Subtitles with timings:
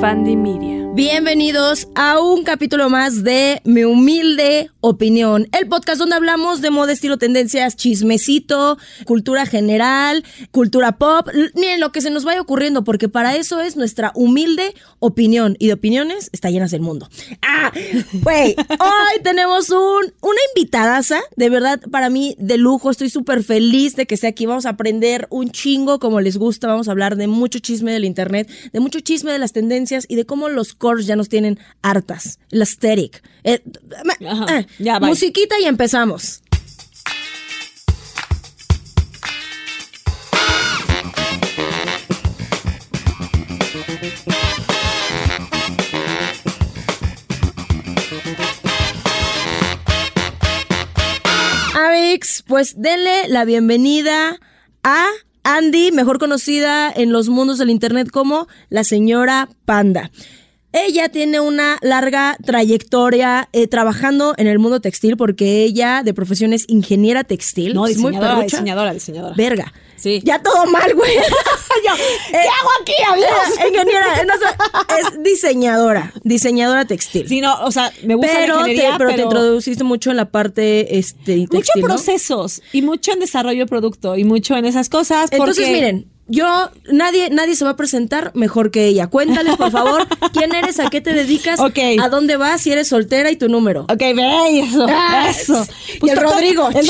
[0.00, 0.79] Fandy Media.
[0.94, 6.92] Bienvenidos a un capítulo más de Mi Humilde Opinión, el podcast donde hablamos de moda,
[6.92, 13.08] estilo, tendencias, chismecito, cultura general, cultura pop, miren lo que se nos vaya ocurriendo, porque
[13.08, 15.54] para eso es nuestra humilde opinión.
[15.60, 17.08] Y de opiniones está llenas el mundo.
[17.40, 17.70] Ah,
[18.14, 22.90] güey, hoy tenemos un, una invitadaza, de verdad, para mí, de lujo.
[22.90, 24.46] Estoy súper feliz de que esté aquí.
[24.46, 26.66] Vamos a aprender un chingo como les gusta.
[26.66, 30.16] Vamos a hablar de mucho chisme del internet, de mucho chisme de las tendencias y
[30.16, 32.40] de cómo los cores ya nos tienen hartas.
[32.50, 33.22] El aesthetic.
[33.44, 33.62] Eh,
[34.20, 36.42] eh, ya, musiquita y empezamos.
[51.74, 54.40] Avix, pues denle la bienvenida
[54.82, 55.06] a
[55.44, 60.10] Andy, mejor conocida en los mundos del internet como la señora Panda.
[60.72, 66.52] Ella tiene una larga trayectoria eh, trabajando en el mundo textil porque ella de profesión
[66.52, 67.74] es ingeniera textil.
[67.74, 69.34] No, es muy diseñadora, diseñadora, diseñadora.
[69.36, 69.72] Verga.
[69.96, 70.20] Sí.
[70.24, 71.14] Ya todo mal, güey.
[71.84, 71.92] Yo,
[72.30, 72.92] ¿Qué hago aquí?
[72.92, 74.34] Eh, ingeniera, no,
[74.96, 77.28] es diseñadora, diseñadora textil.
[77.28, 80.10] Sí, no, o sea, me gusta pero, la te, ingeniería, pero pero, te introduciste mucho
[80.10, 81.88] en la parte este, mucho textil, ¿no?
[81.88, 85.30] procesos y mucho en desarrollo de producto y mucho en esas cosas.
[85.32, 89.08] Entonces, miren, yo, nadie, nadie se va a presentar mejor que ella.
[89.08, 93.30] Cuéntales, por favor, quién eres, a qué te dedicas, a dónde vas, si eres soltera
[93.30, 93.82] y tu número.
[93.82, 95.66] Ok, ve eso, Ah, eso.
[96.02, 96.86] y el Rodrigo, El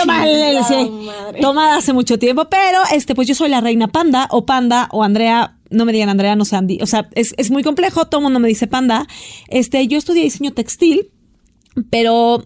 [1.41, 5.03] toma, hace mucho tiempo, pero este, pues yo soy la reina panda o panda o
[5.03, 5.57] Andrea.
[5.71, 6.79] No me digan Andrea, no sé Andy.
[6.83, 9.07] O sea, es, es muy complejo, todo el mundo me dice panda.
[9.49, 11.11] Este, yo estudié diseño textil,
[11.91, 12.45] pero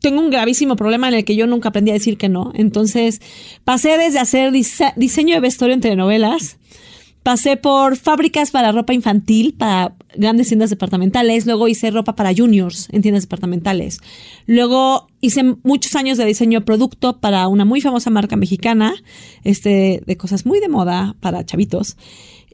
[0.00, 2.52] tengo un gravísimo problema en el que yo nunca aprendí a decir que no.
[2.54, 3.20] Entonces,
[3.64, 6.56] pasé desde hacer dise- diseño de vestuario en telenovelas,
[7.22, 12.88] pasé por fábricas para ropa infantil, para grandes tiendas departamentales, luego hice ropa para juniors
[12.92, 14.00] en tiendas departamentales.
[14.46, 18.94] Luego hice muchos años de diseño de producto para una muy famosa marca mexicana,
[19.44, 21.98] este, de cosas muy de moda para chavitos.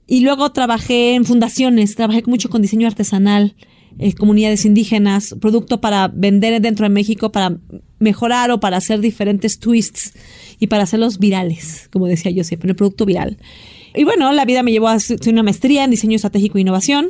[0.09, 3.55] Y luego trabajé en fundaciones, trabajé mucho con diseño artesanal,
[3.99, 7.57] eh, comunidades indígenas, producto para vender dentro de México, para
[7.99, 10.13] mejorar o para hacer diferentes twists
[10.59, 13.39] y para hacerlos virales, como decía yo siempre, el producto viral.
[13.95, 17.09] Y bueno, la vida me llevó a hacer una maestría en diseño estratégico e innovación.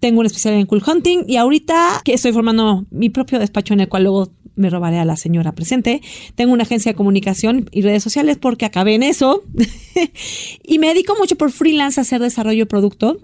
[0.00, 3.80] Tengo una especialidad en cool hunting y ahorita que estoy formando mi propio despacho en
[3.80, 6.02] el cual luego me robaré a la señora presente.
[6.34, 9.44] Tengo una agencia de comunicación y redes sociales porque acabé en eso.
[10.64, 13.18] y me dedico mucho por freelance a hacer desarrollo de producto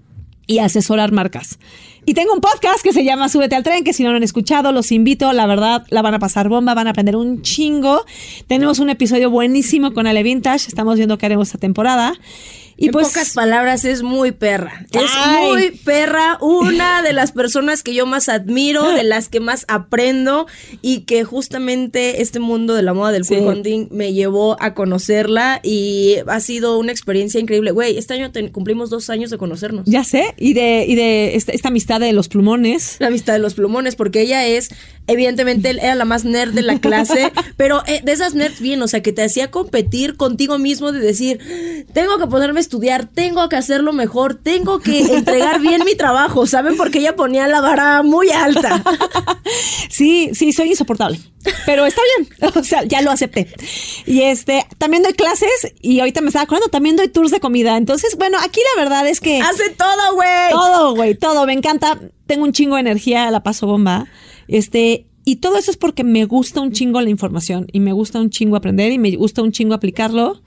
[0.46, 1.58] y asesorar marcas.
[2.06, 4.22] Y tengo un podcast que se llama Súbete al tren, que si no lo han
[4.22, 8.04] escuchado, los invito, la verdad, la van a pasar bomba, van a aprender un chingo.
[8.46, 12.12] Tenemos un episodio buenísimo con Ale Vintage, estamos viendo qué haremos esta temporada.
[12.76, 14.84] Y en pues pocas palabras, es muy perra.
[14.92, 15.46] Es Ay.
[15.48, 16.38] muy perra.
[16.40, 20.46] Una de las personas que yo más admiro, de las que más aprendo
[20.82, 23.36] y que justamente este mundo de la moda del Sí.
[23.36, 27.70] hunting me llevó a conocerla y ha sido una experiencia increíble.
[27.70, 29.84] Güey, este año cumplimos dos años de conocernos.
[29.86, 32.96] ya sé, y de, y de esta, esta amistad de los plumones.
[32.98, 34.70] La amistad de los plumones, porque ella es,
[35.06, 38.88] evidentemente, era la más nerd de la clase, pero eh, de esas nerds bien, o
[38.88, 43.48] sea, que te hacía competir contigo mismo de decir, tengo que ponerme a estudiar, tengo
[43.48, 46.76] que hacerlo mejor, tengo que entregar bien mi trabajo, ¿saben?
[46.76, 48.82] Porque ella ponía la vara muy alta.
[49.90, 51.20] Sí, sí, soy insoportable.
[51.66, 52.52] Pero está bien.
[52.56, 53.48] O sea, ya lo acepté.
[54.06, 57.76] Y este, también doy clases y ahorita me estaba acordando, también doy tours de comida.
[57.76, 59.40] Entonces, bueno, aquí la verdad es que.
[59.40, 60.50] Hace todo, güey.
[60.50, 61.46] Todo, güey, todo.
[61.46, 61.98] Me encanta.
[62.26, 64.06] Tengo un chingo de energía, la paso bomba.
[64.48, 68.20] Este, y todo eso es porque me gusta un chingo la información y me gusta
[68.20, 70.42] un chingo aprender y me gusta un chingo aplicarlo.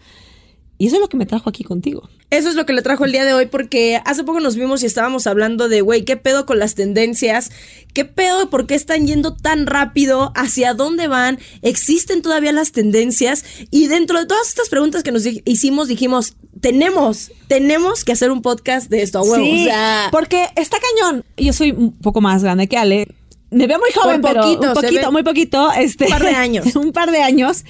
[0.79, 2.07] Y eso es lo que me trajo aquí contigo.
[2.29, 4.83] Eso es lo que le trajo el día de hoy porque hace poco nos vimos
[4.83, 7.51] y estábamos hablando de, güey, ¿qué pedo con las tendencias?
[7.93, 8.51] ¿Qué pedo?
[8.51, 10.31] ¿Por qué están yendo tan rápido?
[10.35, 11.39] ¿Hacia dónde van?
[11.63, 13.43] ¿Existen todavía las tendencias?
[13.71, 18.43] Y dentro de todas estas preguntas que nos hicimos, dijimos, tenemos, tenemos que hacer un
[18.43, 19.43] podcast de esto, a huevo.
[19.43, 21.25] Sí, o sea, porque está cañón.
[21.37, 23.07] Yo soy un poco más grande que Ale.
[23.49, 25.71] Me veo muy joven, Por pero poquito, un poquito, muy poquito.
[25.71, 26.75] Este, Un par de años.
[26.75, 27.63] un par de años.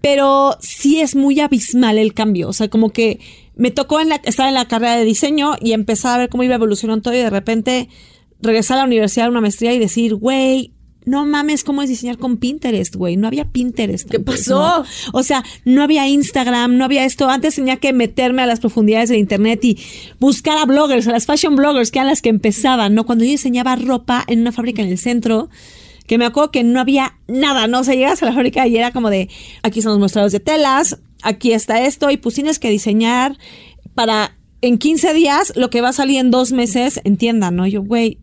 [0.00, 2.48] Pero sí es muy abismal el cambio.
[2.48, 3.20] O sea, como que
[3.56, 6.44] me tocó en la, estar en la carrera de diseño y empezar a ver cómo
[6.44, 7.88] iba evolucionando todo y de repente
[8.40, 10.72] regresar a la universidad a una maestría y decir, güey,
[11.08, 13.16] no mames, ¿cómo es diseñar con Pinterest, güey?
[13.16, 14.08] No había Pinterest.
[14.08, 14.84] ¿Qué antes, pasó?
[14.84, 14.84] ¿no?
[15.12, 17.28] O sea, no había Instagram, no había esto.
[17.28, 19.78] Antes tenía que meterme a las profundidades del internet y
[20.20, 23.06] buscar a bloggers, a las fashion bloggers, que eran las que empezaban, ¿no?
[23.06, 25.48] Cuando yo diseñaba ropa en una fábrica en el centro,
[26.06, 27.80] que me acuerdo que no había nada, ¿no?
[27.80, 29.28] O sea, llegas a la fábrica y era como de,
[29.62, 33.38] aquí están los mostrados de telas, aquí está esto, y pues tienes que diseñar
[33.94, 37.66] para en 15 días lo que va a salir en dos meses en tienda, ¿no?
[37.66, 38.18] Yo, güey,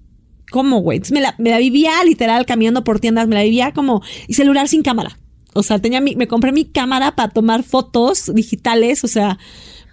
[0.56, 1.02] ¿cómo, güey?
[1.12, 4.70] Me la, me la vivía literal caminando por tiendas, me la vivía como, y celular
[4.70, 5.18] sin cámara.
[5.54, 9.38] O sea, tenía mi, me compré mi cámara para tomar fotos digitales, o sea,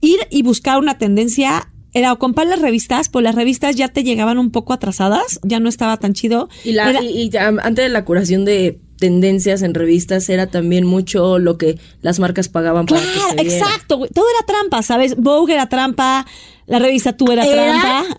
[0.00, 4.04] ir y buscar una tendencia era o comprar las revistas, pues las revistas ya te
[4.04, 6.48] llegaban un poco atrasadas, ya no estaba tan chido.
[6.64, 10.46] Y, la, Era- y, y ya antes de la curación de tendencias en revistas era
[10.46, 13.58] también mucho lo que las marcas pagaban para que Claro, se viera.
[13.66, 14.10] exacto, güey.
[14.14, 15.16] Todo era trampa, ¿sabes?
[15.16, 16.24] Vogue era trampa,
[16.66, 17.64] la revista Tú era, ¿Era?
[17.80, 18.18] trampa.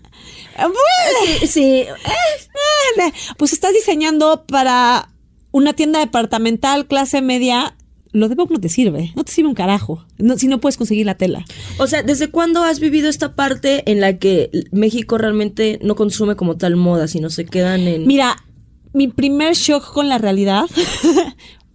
[1.40, 1.64] Sí, sí.
[1.80, 5.10] eh, Pues estás diseñando para
[5.50, 7.76] una tienda departamental clase media.
[8.12, 10.76] Lo de Vogue no te sirve, no te sirve un carajo, no- si no puedes
[10.76, 11.44] conseguir la tela.
[11.78, 16.36] O sea, ¿desde cuándo has vivido esta parte en la que México realmente no consume
[16.36, 18.06] como tal moda, sino se quedan en...
[18.06, 18.36] Mira,
[18.92, 20.66] mi primer shock con la realidad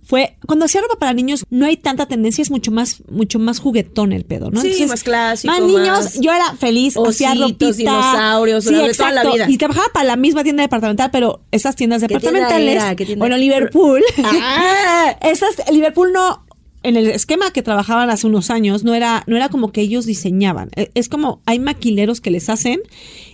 [0.10, 3.60] fue cuando hacía ropa para niños no hay tanta tendencia, es mucho más mucho más
[3.60, 4.60] juguetón el pedo, ¿no?
[4.60, 9.12] Sí, más clásico, Más niños, más yo era feliz, hacía ropita, dinosaurios, sí, de toda
[9.12, 9.46] la exacto, vida.
[9.48, 13.38] y trabajaba para la misma tienda departamental, pero esas tiendas ¿Qué tienda departamentales, tienda bueno?
[13.38, 14.02] Liverpool,
[14.42, 15.16] Ah.
[15.22, 16.44] esas Liverpool no
[16.82, 20.06] en el esquema que trabajaban hace unos años no era no era como que ellos
[20.08, 22.80] diseñaban, E- es como hay maquileros que les hacen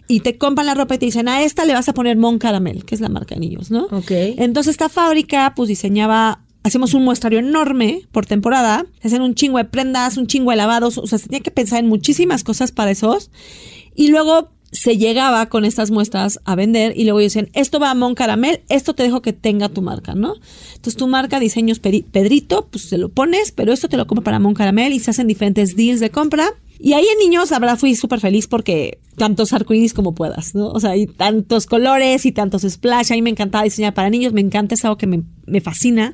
[0.07, 2.37] y te compran la ropa y te dicen, a esta le vas a poner Mon
[2.37, 3.85] Caramel, que es la marca de niños, ¿no?
[3.85, 4.11] Ok.
[4.11, 9.59] Entonces esta fábrica pues diseñaba, hacemos un muestrario enorme por temporada, se hacen un chingo
[9.59, 12.71] de prendas, un chingo de lavados, o sea, se tenía que pensar en muchísimas cosas
[12.71, 13.29] para esos.
[13.93, 17.95] Y luego se llegaba con estas muestras a vender y luego decían, esto va a
[17.95, 20.33] Mon Caramel, esto te dejo que tenga tu marca, ¿no?
[20.69, 24.39] Entonces tu marca, diseños Pedrito, pues se lo pones, pero esto te lo compro para
[24.39, 26.47] Mon Caramel y se hacen diferentes deals de compra.
[26.79, 30.67] Y ahí en niños, la verdad, fui súper feliz porque tantos arcoíris como puedas, ¿no?
[30.69, 33.11] O sea, y tantos colores y tantos splash.
[33.11, 36.13] A mí me encantaba diseñar para niños, me encanta, es algo que me, me fascina.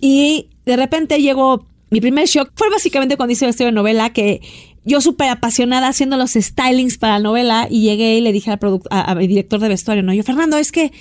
[0.00, 2.50] Y de repente llegó mi primer shock.
[2.56, 4.40] Fue básicamente cuando hice vestido de novela que
[4.84, 8.58] yo súper apasionada haciendo los stylings para la novela y llegué y le dije al,
[8.90, 10.92] a, director de vestuario, no, yo, Fernando, es que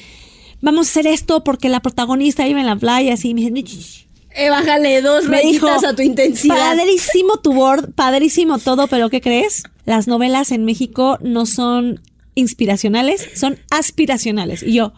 [0.61, 3.29] vamos a hacer esto porque la protagonista vive en la playa, así.
[3.29, 4.05] Y me dice, "No, ch- ch-
[4.35, 6.55] Eh, bájale dos me dijo, rayitas a tu intensidad.
[6.55, 9.63] padrísimo tu board, padrísimo todo, pero ¿qué crees?
[9.85, 12.01] Las novelas en México no son
[12.35, 14.63] inspiracionales, son aspiracionales.
[14.63, 14.93] Y yo,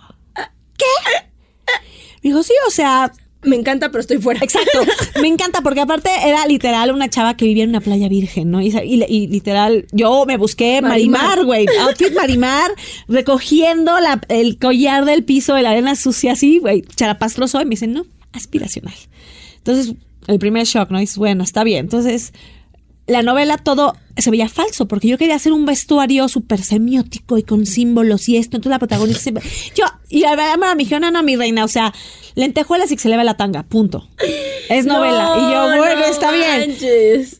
[0.78, 0.86] ¿qué?
[2.24, 3.12] Me dijo, sí, o sea,
[3.44, 4.40] Me encanta, pero estoy fuera.
[4.44, 4.80] Exacto.
[5.22, 8.60] Me encanta porque aparte era literal una chava que vivía en una playa virgen, ¿no?
[8.62, 11.22] Y, y- y literal, yo me busqué Marimar.
[11.22, 11.68] Marimar, güey.
[11.82, 12.72] Outfit Marimar,
[13.08, 16.82] recogiendo la- el collar del piso de la arena sucia así, güey.
[16.96, 17.62] Charapastroso.
[17.62, 18.06] Y me dicen, no,
[18.36, 18.94] aspiracional.
[19.58, 19.96] Entonces,
[20.28, 21.00] el primer shock, ¿no?
[21.00, 21.86] Dices, bueno, está bien.
[21.86, 22.34] Entonces,
[23.08, 27.44] la novela todo se veía falso porque yo quería hacer un vestuario súper semiótico y
[27.44, 28.58] con símbolos y esto.
[28.58, 29.44] Entonces la protagonista siempre-
[29.76, 31.94] Yo, y a ver, me dijeron, no, no, mi reina, o sea,
[32.36, 34.08] lentejuelas y que se le ve la tanga, punto.
[34.70, 35.36] Es novela.
[35.38, 36.76] y yo, No, bueno, no está bien.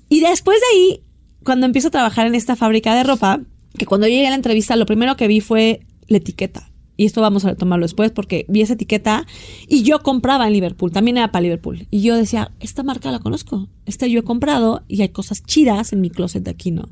[0.10, 1.02] Y después de ahí,
[1.44, 3.40] cuando empiezo a trabajar en esta fábrica de ropa,
[3.78, 6.70] que cuando llegué a la entrevista, lo primero que vi fue la etiqueta.
[6.98, 9.26] Y esto vamos a retomarlo después porque vi esa etiqueta
[9.68, 11.88] y yo compraba en Liverpool, también era para Liverpool.
[11.92, 15.94] Y yo decía, esta marca la conozco, esta yo he comprado y hay cosas chidas
[15.94, 16.90] en mi closet de aquí, ¿no?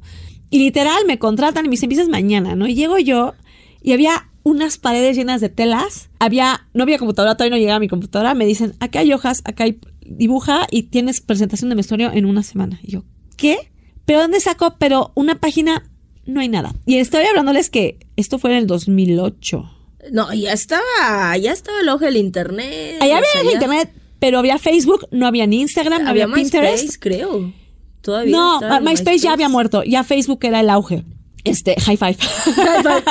[0.49, 2.67] Y literal me contratan y me dicen, empiezas mañana, ¿no?
[2.67, 3.33] Y llego yo
[3.81, 6.09] y había unas paredes llenas de telas.
[6.19, 8.33] Había, no había computadora, todavía no llegaba mi computadora.
[8.33, 12.43] Me dicen, acá hay hojas, acá hay dibuja y tienes presentación de vestuario en una
[12.43, 12.79] semana.
[12.83, 13.03] Y yo,
[13.37, 13.57] ¿qué?
[14.05, 14.75] ¿Pero dónde saco?
[14.77, 15.89] Pero una página,
[16.25, 16.75] no hay nada.
[16.85, 19.69] Y estoy hablándoles que esto fue en el 2008.
[20.11, 22.97] No, ya estaba, ya estaba el ojo del internet.
[23.01, 26.83] Allá había ya internet, pero había Facebook, no había ni Instagram, no Había había, Pinterest.
[26.83, 27.53] MySpace, creo.
[28.01, 31.03] Todavía No, en MySpace ya había muerto, ya Facebook era el auge.
[31.45, 32.17] Este, high five.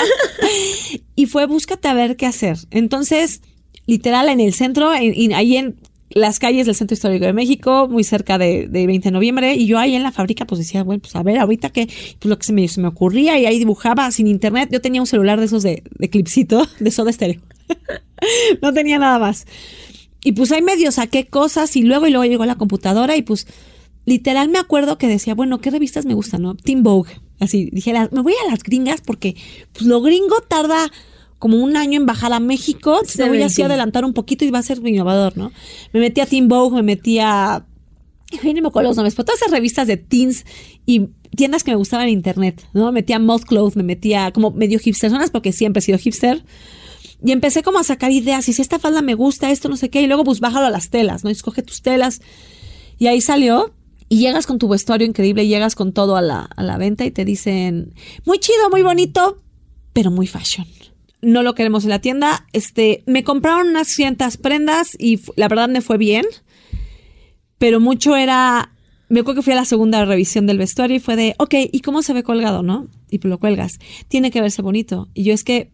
[1.17, 2.57] y fue búscate a ver qué hacer.
[2.71, 3.43] Entonces,
[3.87, 5.77] literal, en el centro, en- en- ahí en
[6.15, 9.67] las calles del Centro Histórico de México, muy cerca de, de 20 de noviembre, y
[9.67, 12.39] yo ahí en la fábrica, pues decía, bueno, pues a ver, ahorita que, pues lo
[12.39, 14.69] que se me, se me ocurría, y ahí dibujaba sin internet.
[14.73, 17.41] Yo tenía un celular de esos de, de clipsito, de soda estéreo.
[18.63, 19.47] no tenía nada más.
[20.25, 23.47] Y pues ahí medio saqué cosas, y luego, y luego llegó la computadora, y pues
[24.05, 26.55] literal me acuerdo que decía, bueno, ¿qué revistas me gustan, no?
[26.55, 27.13] Teen Vogue.
[27.41, 29.35] Así, dije, "Las- me voy a las gringas porque
[29.73, 30.91] pues, lo gringo tarda
[31.43, 34.45] como un año en bajar a México, entonces me voy así a adelantar un poquito
[34.45, 35.51] y va a ser innovador, ¿no?
[35.93, 37.67] Me metí a Teen Vogue, me metí a...
[38.45, 40.47] Ay, no me acuerdo los nombres, pero todas esas revistas de teens
[40.87, 42.87] y tiendas que me gustaban en internet, ¿no?
[42.87, 45.99] Me metí a Moth Cloth, me metí a como medio hipsterzonas porque siempre he sido
[45.99, 46.45] hipster.
[47.25, 49.91] Y empecé como a sacar ideas, y si esta falda me gusta, esto no sé
[49.91, 51.31] qué, y luego pues bájalo a las telas, ¿no?
[51.31, 52.21] Y escoge tus telas.
[52.99, 53.75] Y ahí salió.
[54.09, 57.05] Y llegas con tu vestuario increíble, y llegas con todo a la, a la venta
[57.05, 57.95] y te dicen,
[58.27, 59.43] muy chido, muy bonito,
[59.93, 60.69] pero muy fashion.
[61.23, 62.47] No lo queremos en la tienda.
[62.53, 66.27] Este, me compraron unas cientas prendas y la verdad me fue bien.
[67.59, 68.73] Pero mucho era
[69.13, 71.81] me acuerdo que fui a la segunda revisión del vestuario y fue de, ok, ¿y
[71.81, 72.89] cómo se ve colgado, no?
[73.11, 73.79] Y pues lo cuelgas.
[74.09, 75.11] Tiene que verse bonito.
[75.13, 75.71] Y yo es que,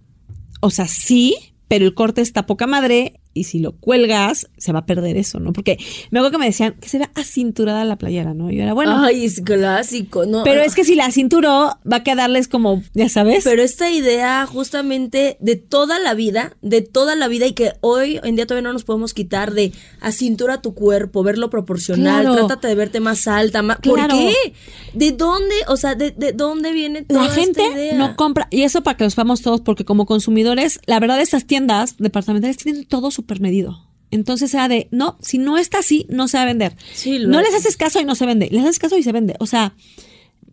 [0.60, 1.36] o sea, sí,
[1.68, 5.38] pero el corte está poca madre y si lo cuelgas, se va a perder eso,
[5.40, 5.52] ¿no?
[5.52, 5.78] Porque
[6.10, 8.50] me acuerdo que me decían que se vea acinturada la playera, ¿no?
[8.50, 9.02] Y yo era, bueno.
[9.04, 10.44] Ay, es clásico, ¿no?
[10.44, 13.44] Pero es que si la cinturó, va a quedarles como, ya sabes.
[13.44, 18.20] Pero esta idea justamente de toda la vida, de toda la vida y que hoy
[18.22, 22.46] en día todavía no nos podemos quitar de acintura tu cuerpo, verlo proporcional, Claro.
[22.46, 23.78] trátate de verte más alta, más...
[23.78, 24.14] Claro.
[24.16, 24.52] ¿Por qué?
[24.94, 25.54] ¿De dónde?
[25.68, 27.94] O sea, ¿de, de dónde viene toda la gente esta idea?
[27.94, 31.46] no compra, y eso para que lo sepamos todos, porque como consumidores, la verdad, estas
[31.46, 33.84] tiendas departamentales tienen todo súper medido.
[34.10, 36.74] Entonces era de, no, si no está así, no se va a vender.
[36.94, 37.46] Sí, no es.
[37.46, 38.48] les haces caso y no se vende.
[38.50, 39.34] Les haces caso y se vende.
[39.38, 39.74] O sea,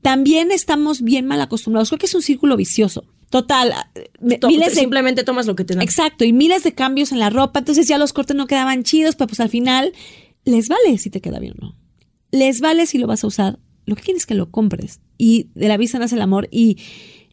[0.01, 1.87] también estamos bien mal acostumbrados.
[1.89, 3.05] Creo que es un círculo vicioso.
[3.29, 3.73] Total,
[4.41, 5.83] To- miles de Simplemente tomas lo que te dan.
[5.83, 9.15] Exacto, y miles de cambios en la ropa, entonces ya los cortes no quedaban chidos,
[9.15, 9.93] pero pues al final
[10.43, 11.75] les vale si te queda bien o no.
[12.31, 13.59] Les vale si lo vas a usar.
[13.85, 14.99] Lo que quieres es que lo compres.
[15.17, 16.49] Y de la vista nace el amor.
[16.51, 16.77] Y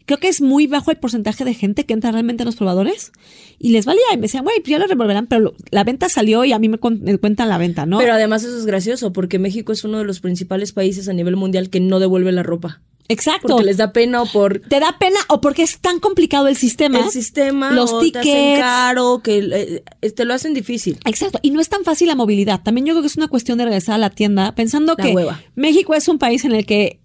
[0.06, 3.12] creo que es muy bajo el porcentaje de gente que entra realmente a los probadores
[3.59, 4.02] y les valía.
[4.12, 6.59] Y me decían, güey, pues ya lo revolverán, pero lo- la venta salió y a
[6.59, 7.99] mí me, con- me cuentan la venta, ¿no?
[7.99, 11.37] Pero además eso es gracioso porque México es uno de los principales países a nivel
[11.37, 12.80] mundial que no devuelve la ropa.
[13.09, 13.49] Exacto.
[13.49, 16.56] Porque les da pena o por Te da pena o porque es tan complicado el
[16.56, 17.00] sistema.
[17.00, 18.61] el sistema los o te hacen tickets.
[18.61, 20.99] caro, que eh, te lo hacen difícil.
[21.04, 22.62] Exacto, y no es tan fácil la movilidad.
[22.62, 25.11] También yo creo que es una cuestión de regresar a la tienda pensando La que
[25.14, 25.42] hueva.
[25.56, 27.00] México es un país en el que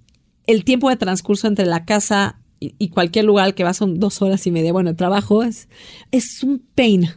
[0.46, 4.00] el tiempo de transcurso entre la casa y, y cualquier lugar al que vas son
[4.00, 4.74] dos horas y media.
[4.74, 5.68] Bueno, el trabajo es,
[6.12, 7.10] es un pain,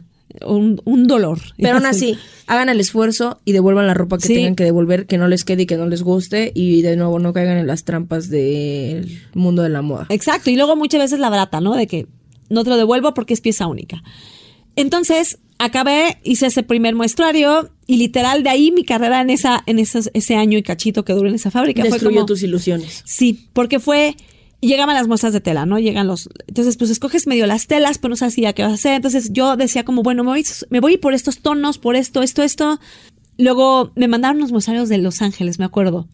[0.45, 1.39] un, un dolor.
[1.57, 2.17] Pero aún así,
[2.47, 4.33] hagan el esfuerzo y devuelvan la ropa que Sí.
[4.35, 6.51] tengan que devolver, que no les quede y que no les guste.
[6.55, 10.05] Y de nuevo, no caigan en las trampas del mundo de la moda.
[10.09, 11.75] Exacto, y luego muchas veces la barata, ¿no?
[11.75, 12.07] De que
[12.49, 14.03] no te lo devuelvo porque es pieza única.
[14.75, 19.79] Entonces, acabé, hice ese primer muestrario y literal de ahí mi carrera en esa en
[19.79, 23.03] esos- ese año y cachito que duró en esa fábrica fue Destruyó como tus ilusiones.
[23.05, 24.15] Sí, porque fue.
[24.61, 25.79] Llegaban las muestras de tela, ¿no?
[25.79, 26.29] Llegan los.
[26.47, 28.93] Entonces, pues escoges medio las telas, pero no sabes ya qué vas a hacer.
[28.93, 32.43] Entonces, yo decía, como, bueno, me voy, me voy por estos tonos, por esto, esto,
[32.43, 32.79] esto.
[33.39, 36.07] Luego me mandaron los muestrarios de Los Ángeles, me acuerdo.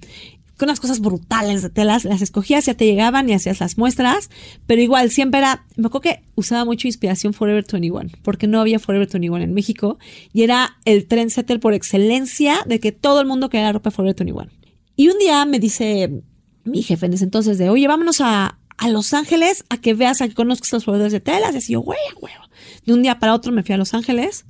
[0.58, 4.30] Con unas cosas brutales de telas, las escogías, ya te llegaban y hacías las muestras.
[4.66, 5.66] Pero igual, siempre era.
[5.76, 10.00] Me acuerdo que usaba mucho inspiración Forever 21, porque no había Forever 21 en México.
[10.32, 14.16] Y era el trendsetter por excelencia de que todo el mundo quería la ropa Forever
[14.16, 14.50] 21.
[14.96, 16.24] Y un día me dice
[16.68, 20.22] mi jefe en ese entonces de, oye, vámonos a, a Los Ángeles a que veas,
[20.22, 21.54] a que conozcas los proveedores de telas.
[21.54, 22.44] Y así yo, güey, huevo.
[22.86, 24.46] De un día para otro me fui a Los Ángeles.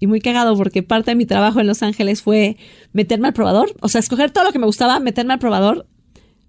[0.00, 2.56] Y muy cagado porque parte de mi trabajo en Los Ángeles fue
[2.92, 3.74] meterme al probador.
[3.80, 5.86] O sea, escoger todo lo que me gustaba, meterme al probador,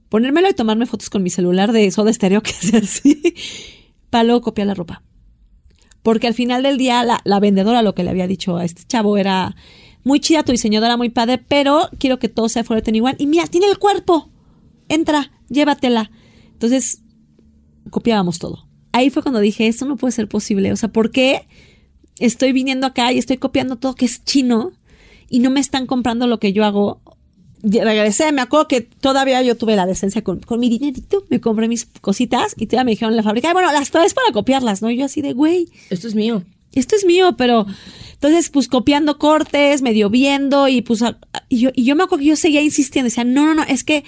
[0.09, 3.35] ponérmelo y tomarme fotos con mi celular de soda estéreo, que es así,
[4.09, 5.03] para luego copiar la ropa.
[6.01, 8.83] Porque al final del día, la, la vendedora lo que le había dicho a este
[8.87, 9.55] chavo era
[10.03, 13.15] muy chida, tu diseñadora muy padre, pero quiero que todo sea fuerte igual.
[13.19, 14.32] Y mira, tiene el cuerpo.
[14.89, 16.11] Entra, llévatela.
[16.53, 17.01] Entonces,
[17.89, 18.67] copiábamos todo.
[18.91, 20.71] Ahí fue cuando dije, esto no puede ser posible.
[20.71, 21.47] O sea, ¿por qué
[22.19, 24.71] estoy viniendo acá y estoy copiando todo que es chino
[25.29, 27.01] y no me están comprando lo que yo hago?
[27.63, 31.39] Y Regresé, me acuerdo que todavía yo tuve la decencia con, con mi dinerito, me
[31.39, 34.31] compré mis cositas y todavía me dijeron en la fábrica, "Ay, bueno, las traes para
[34.33, 34.91] copiarlas, ¿no?
[34.91, 36.43] Y yo así de, güey, Esto es mío.
[36.73, 37.65] esto es mío, pero
[38.13, 41.03] entonces pues copiando cortes, medio viendo y pues
[41.47, 43.85] y yo, y yo me acuerdo que yo seguía insistiendo, decía, no, no, no, es
[43.85, 44.03] que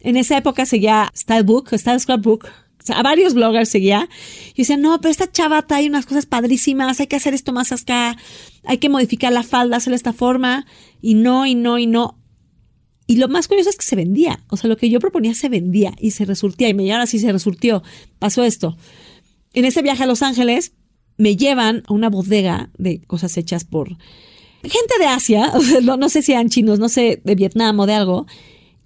[0.00, 4.08] en esa época seguía Stylebook, Style Scrapbook, o sea, a varios bloggers seguía.
[4.54, 7.72] Y decía, no, pero esta chava trae unas cosas padrísimas, hay que hacer esto más
[7.72, 8.16] acá,
[8.64, 10.66] hay que modificar la falda, hacerla de esta forma,
[11.02, 12.18] y no, y no, y no.
[13.08, 14.44] Y lo más curioso es que se vendía.
[14.48, 16.68] O sea, lo que yo proponía se vendía y se resurtía.
[16.68, 17.82] Y me ahora sí se resurtió.
[18.18, 18.76] Pasó esto.
[19.52, 20.72] En ese viaje a Los Ángeles,
[21.16, 23.96] me llevan a una bodega de cosas hechas por
[24.62, 25.52] gente de Asia.
[25.82, 28.26] no, no sé si eran chinos, no sé, de Vietnam o de algo.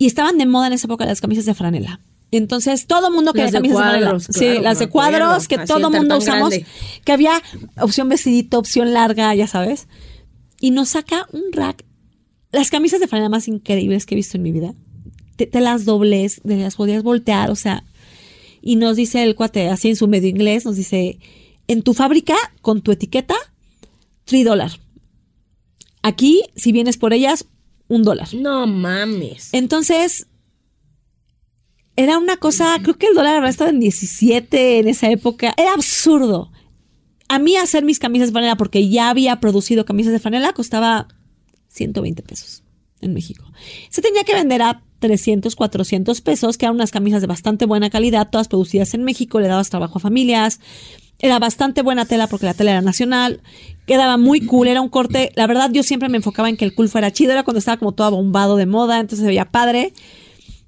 [0.00, 2.00] Y estaban de moda en esa época las camisas de franela.
[2.30, 4.40] Y entonces todo el mundo quería Las de camisas cuadros, de franela.
[4.40, 5.48] claro, sí, las de cuadros acuerdo.
[5.48, 6.48] que todo el mundo usamos.
[6.50, 6.66] grande.
[7.04, 7.42] Que había
[7.80, 9.88] opción vestidito, opción larga, ya sabes.
[10.58, 11.84] Y nos saca un rack
[12.50, 14.74] las camisas de franela más increíbles que he visto en mi vida.
[15.36, 17.84] Te, te las dobles, te las podías voltear, o sea.
[18.62, 21.18] Y nos dice el cuate, así en su medio inglés, nos dice,
[21.68, 23.34] en tu fábrica, con tu etiqueta,
[24.24, 24.80] 3 dólares.
[26.02, 27.46] Aquí, si vienes por ellas,
[27.90, 28.32] un dólar.
[28.32, 29.50] No mames.
[29.52, 30.28] Entonces,
[31.96, 35.52] era una cosa, creo que el dólar habrá estado en 17 en esa época.
[35.56, 36.50] Era absurdo.
[37.28, 41.08] A mí hacer mis camisas de franela, porque ya había producido camisas de franela, costaba
[41.68, 42.62] 120 pesos
[43.00, 43.44] en México.
[43.90, 47.90] Se tenía que vender a 300, 400 pesos, que eran unas camisas de bastante buena
[47.90, 50.60] calidad, todas producidas en México, le dabas trabajo a familias.
[51.18, 53.42] Era bastante buena tela porque la tela era nacional,
[53.90, 55.32] quedaba muy cool, era un corte.
[55.34, 57.76] La verdad, yo siempre me enfocaba en que el cool fuera chido, era cuando estaba
[57.76, 59.92] como todo bombado de moda, entonces se veía padre.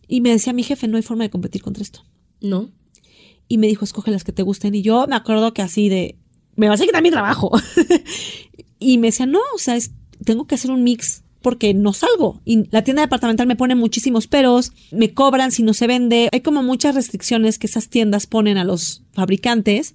[0.09, 2.05] Y me decía mi jefe, no hay forma de competir contra esto.
[2.41, 2.73] No.
[3.47, 4.75] Y me dijo, escoge las que te gusten.
[4.75, 6.17] Y yo me acuerdo que así de,
[6.57, 7.53] me vas a quitar mi trabajo.
[8.81, 9.93] y me decía, no, o sea, es,
[10.25, 12.41] tengo que hacer un mix porque no salgo.
[12.45, 16.29] Y la tienda departamental me pone muchísimos peros, me cobran si no se vende.
[16.33, 19.95] Hay como muchas restricciones que esas tiendas ponen a los fabricantes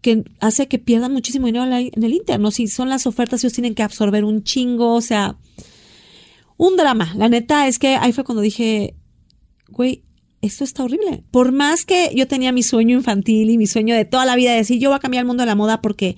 [0.00, 2.50] que hace que pierdan muchísimo dinero en el interno.
[2.50, 5.36] Si son las ofertas, ellos tienen que absorber un chingo, o sea,
[6.56, 7.14] un drama.
[7.16, 8.94] La neta es que ahí fue cuando dije,
[9.68, 10.04] güey,
[10.40, 11.24] esto está horrible.
[11.30, 14.52] Por más que yo tenía mi sueño infantil y mi sueño de toda la vida
[14.52, 16.16] de decir, yo voy a cambiar el mundo de la moda porque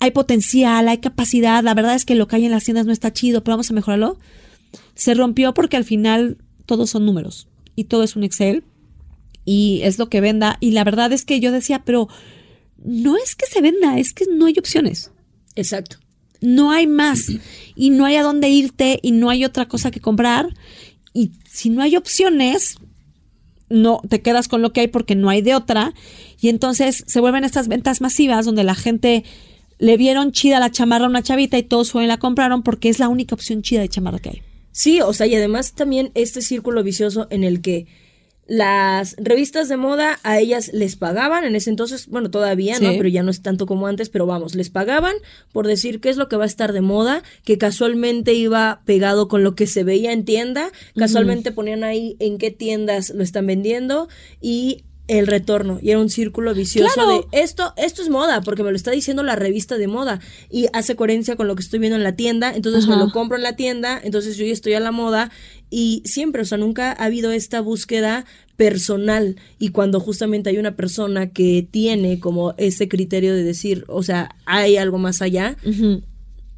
[0.00, 2.92] hay potencial, hay capacidad, la verdad es que lo que hay en las tiendas no
[2.92, 4.18] está chido, pero vamos a mejorarlo.
[4.94, 8.64] Se rompió porque al final todos son números y todo es un Excel
[9.44, 10.56] y es lo que venda.
[10.60, 12.08] Y la verdad es que yo decía, pero
[12.84, 15.10] no es que se venda, es que no hay opciones.
[15.54, 15.98] Exacto.
[16.40, 17.26] No hay más
[17.76, 20.48] y no hay a dónde irte y no hay otra cosa que comprar.
[21.14, 22.76] Y si no hay opciones,
[23.68, 25.94] no te quedas con lo que hay porque no hay de otra.
[26.40, 29.24] Y entonces se vuelven estas ventas masivas donde la gente
[29.78, 32.88] le vieron chida la chamarra a una chavita y todos fueron y la compraron porque
[32.88, 34.42] es la única opción chida de chamarra que hay.
[34.72, 37.86] Sí, o sea, y además también este círculo vicioso en el que
[38.46, 42.90] las revistas de moda a ellas les pagaban en ese entonces, bueno, todavía, ¿no?
[42.90, 45.14] Pero ya no es tanto como antes, pero vamos, les pagaban
[45.52, 49.28] por decir qué es lo que va a estar de moda, que casualmente iba pegado
[49.28, 53.46] con lo que se veía en tienda, casualmente ponían ahí en qué tiendas lo están
[53.46, 54.08] vendiendo
[54.40, 58.70] y el retorno y era un círculo vicioso de esto esto es moda porque me
[58.70, 61.96] lo está diciendo la revista de moda y hace coherencia con lo que estoy viendo
[61.96, 64.80] en la tienda entonces me lo compro en la tienda entonces yo ya estoy a
[64.80, 65.30] la moda
[65.72, 68.26] y siempre o sea nunca ha habido esta búsqueda
[68.56, 74.02] personal y cuando justamente hay una persona que tiene como ese criterio de decir o
[74.02, 75.56] sea hay algo más allá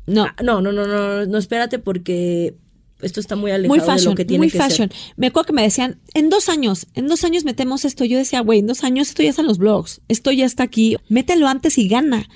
[0.06, 0.26] no.
[0.42, 2.56] no no no no no espérate porque
[3.02, 4.90] esto está muy alejado muy fashion, de lo que tiene muy que fashion.
[5.16, 8.04] Me acuerdo que me decían, en dos años, en dos años metemos esto.
[8.04, 10.62] Yo decía, güey, en dos años esto ya está en los blogs, esto ya está
[10.62, 12.26] aquí, mételo antes y gana.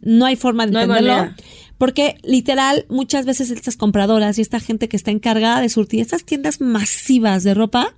[0.00, 1.34] No hay forma de no entenderlo.
[1.78, 6.24] Porque literal, muchas veces estas compradoras y esta gente que está encargada de surtir estas
[6.24, 7.94] tiendas masivas de ropa,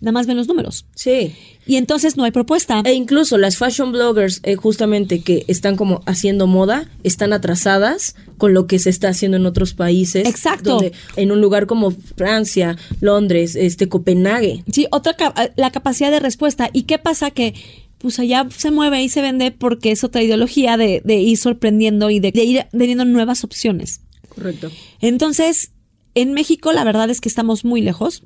[0.00, 0.86] nada más ven los números.
[0.94, 1.34] Sí.
[1.66, 2.82] Y entonces no hay propuesta.
[2.84, 8.54] E incluso las fashion bloggers, eh, justamente que están como haciendo moda, están atrasadas con
[8.54, 10.26] lo que se está haciendo en otros países.
[10.26, 10.80] Exacto.
[11.16, 14.64] en un lugar como Francia, Londres, este Copenhague.
[14.72, 16.70] Sí, otra eh, la capacidad de respuesta.
[16.72, 17.54] ¿Y qué pasa que
[18.00, 22.18] pues allá se mueve y se vende porque es otra ideología de, ir sorprendiendo y
[22.20, 24.00] de, de ir teniendo nuevas opciones.
[24.28, 24.70] Correcto.
[25.00, 25.72] Entonces,
[26.14, 28.24] en México la verdad es que estamos muy lejos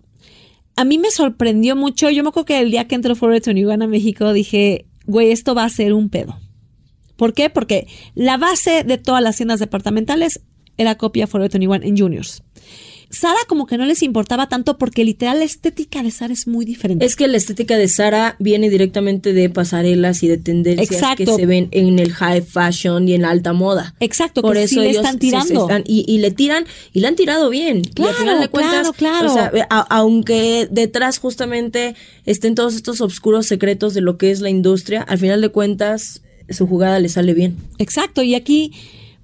[0.77, 2.11] a mí me sorprendió mucho.
[2.11, 5.55] Yo me acuerdo que el día que entró Forever 21 a México dije, güey, esto
[5.55, 6.39] va a ser un pedo.
[7.17, 7.49] ¿Por qué?
[7.49, 10.41] Porque la base de todas las tiendas departamentales
[10.77, 12.43] era copia Forever 21 en Juniors.
[13.15, 16.65] Sara como que no les importaba tanto porque literal la estética de Sara es muy
[16.65, 17.05] diferente.
[17.05, 21.47] Es que la estética de Sara viene directamente de pasarelas y de tendencias que se
[21.47, 23.95] ven en el high fashion y en la alta moda.
[24.01, 25.69] Exacto, por eso le están tirando.
[25.85, 27.83] y, le tiran y le han tirado bien.
[27.83, 29.31] Claro, claro, claro.
[29.31, 29.51] O sea,
[29.89, 31.95] aunque detrás justamente
[32.27, 36.21] estén todos estos oscuros secretos de lo que es la industria, al final de cuentas
[36.51, 37.57] su jugada le sale bien.
[37.79, 38.73] Exacto, y aquí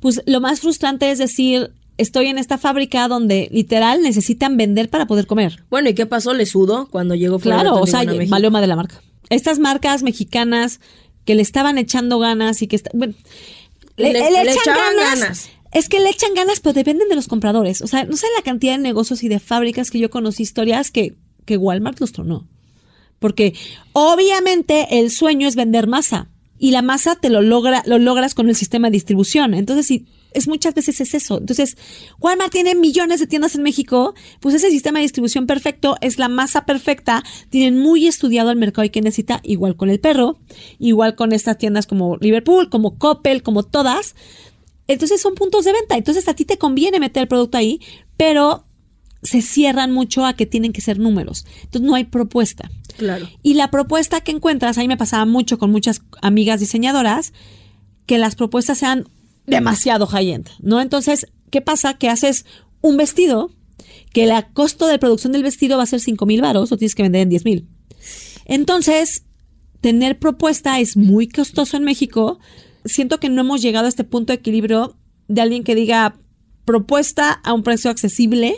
[0.00, 5.06] pues lo más frustrante es decir, estoy en esta fábrica donde literal necesitan vender para
[5.06, 5.64] poder comer.
[5.70, 6.32] Bueno, ¿y qué pasó?
[6.32, 9.02] ¿Le sudo cuando llegó Claro, o sea, más de la marca.
[9.28, 10.80] Estas marcas mexicanas
[11.24, 12.80] que le estaban echando ganas y que...
[12.94, 13.14] bueno,
[13.96, 17.82] le, echan ganas, Es que le echan ganas, pero dependen de los compradores.
[17.82, 20.90] O sea, no sé la cantidad de negocios y de fábricas que yo conocí historias
[20.90, 22.48] que, que Walmart los tronó.
[23.18, 23.54] Porque
[23.92, 28.48] obviamente el sueño es vender masa y la masa te lo logra, lo logras con
[28.48, 29.52] el sistema de distribución.
[29.52, 31.38] Entonces, si es muchas veces es eso.
[31.38, 31.76] Entonces,
[32.20, 36.28] Walmart tiene millones de tiendas en México, pues ese sistema de distribución perfecto es la
[36.28, 40.38] masa perfecta, tienen muy estudiado el mercado y que necesita, igual con el perro,
[40.78, 44.14] igual con estas tiendas como Liverpool, como Coppel, como todas.
[44.86, 45.96] Entonces son puntos de venta.
[45.96, 47.80] Entonces a ti te conviene meter el producto ahí,
[48.16, 48.66] pero
[49.22, 51.46] se cierran mucho a que tienen que ser números.
[51.62, 52.70] Entonces no hay propuesta.
[52.96, 53.28] Claro.
[53.42, 57.32] Y la propuesta que encuentras, ahí me pasaba mucho con muchas amigas diseñadoras,
[58.06, 59.08] que las propuestas sean
[59.50, 60.80] demasiado high-end, ¿no?
[60.80, 61.94] Entonces, ¿qué pasa?
[61.94, 62.46] Que haces
[62.80, 63.50] un vestido
[64.12, 66.94] que el costo de producción del vestido va a ser 5 mil varos o tienes
[66.94, 67.68] que vender en 10 mil.
[68.44, 69.24] Entonces,
[69.80, 72.38] tener propuesta es muy costoso en México.
[72.84, 74.96] Siento que no hemos llegado a este punto de equilibrio
[75.28, 76.16] de alguien que diga
[76.64, 78.54] propuesta a un precio accesible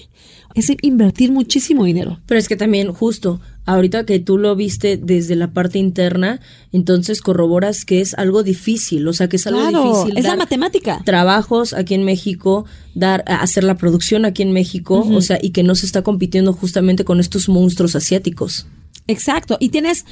[0.54, 2.20] es invertir muchísimo dinero.
[2.26, 6.40] Pero es que también, justo, ahorita que tú lo viste desde la parte interna,
[6.72, 10.18] entonces corroboras que es algo difícil, o sea, que es algo difícil.
[10.18, 11.00] Es la matemática.
[11.04, 15.62] Trabajos aquí en México, dar, hacer la producción aquí en México, o sea, y que
[15.62, 18.66] no se está compitiendo justamente con estos monstruos asiáticos.
[19.06, 19.56] Exacto.
[19.60, 20.04] Y tienes,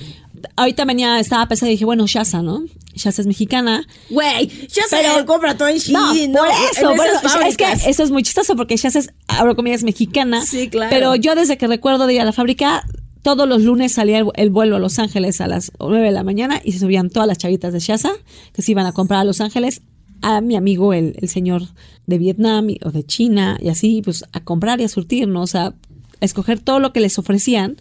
[0.57, 2.65] ahorita venía, estaba pensando y dije, bueno, Shaza, ¿no?
[2.95, 3.87] Shaza es mexicana.
[4.11, 6.33] Güey, Shaza pero, compra todo en Shein.
[6.33, 7.41] No, por eso.
[7.47, 10.45] es que eso es muy chistoso porque Shaza es, ahora comida es mexicana.
[10.45, 10.91] Sí, claro.
[10.91, 12.85] Pero yo desde que recuerdo de ir a la fábrica,
[13.23, 16.61] todos los lunes salía el, vuelo a Los Ángeles a las 9 de la mañana
[16.65, 18.11] y se subían todas las chavitas de Shaza
[18.53, 19.83] que se iban a comprar a Los Ángeles
[20.23, 21.63] a mi amigo, el, el señor
[22.07, 25.75] de Vietnam o de China y así, pues a comprar y a surtirnos, a
[26.21, 27.77] escoger todo lo que les ofrecían.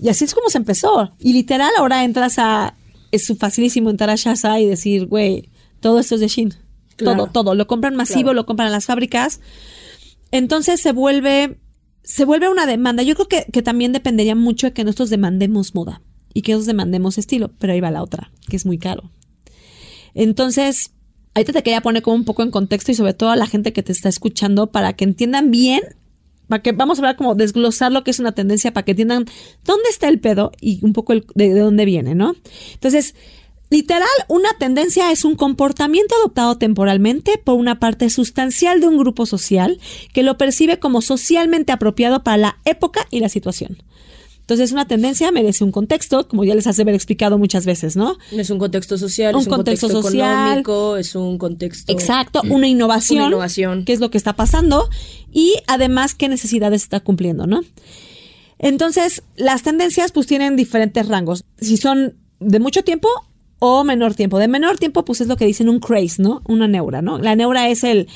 [0.00, 1.12] Y así es como se empezó.
[1.18, 2.74] Y literal, ahora entras a.
[3.12, 6.54] Es facilísimo entrar a Shaza y decir, güey, todo esto es de Shin.
[6.96, 7.54] Todo, todo.
[7.54, 9.40] Lo compran masivo, lo compran en las fábricas.
[10.30, 11.58] Entonces se vuelve.
[12.02, 13.02] Se vuelve una demanda.
[13.02, 16.66] Yo creo que, que también dependería mucho de que nosotros demandemos moda y que nosotros
[16.66, 17.50] demandemos estilo.
[17.58, 19.10] Pero ahí va la otra, que es muy caro.
[20.14, 20.92] Entonces,
[21.34, 23.72] ahí te quería poner como un poco en contexto y sobre todo a la gente
[23.72, 25.82] que te está escuchando para que entiendan bien
[26.50, 29.24] para que vamos a hablar como desglosar lo que es una tendencia para que entiendan
[29.64, 32.34] dónde está el pedo y un poco de, dónde viene, ¿no?
[32.74, 33.14] Entonces,
[33.72, 39.26] Literal, una tendencia es un comportamiento adoptado temporalmente por una parte sustancial de un grupo
[39.26, 39.78] social
[40.12, 43.78] que lo percibe como socialmente apropiado para la época y la situación.
[44.50, 48.18] Entonces, una tendencia merece un contexto, como ya les hace haber explicado muchas veces, ¿no?
[48.32, 51.92] Es un contexto social, un es un contexto, social, económico, es un contexto.
[51.92, 53.18] Exacto, una innovación.
[53.18, 53.84] Una innovación.
[53.84, 54.90] ¿Qué es lo que está pasando?
[55.30, 57.60] Y además, qué necesidades está cumpliendo, ¿no?
[58.58, 61.44] Entonces, las tendencias, pues tienen diferentes rangos.
[61.60, 63.08] Si son de mucho tiempo
[63.60, 64.40] o menor tiempo.
[64.40, 66.42] De menor tiempo, pues es lo que dicen un craze, ¿no?
[66.48, 67.20] Una neura, ¿no?
[67.20, 68.08] La neura es el,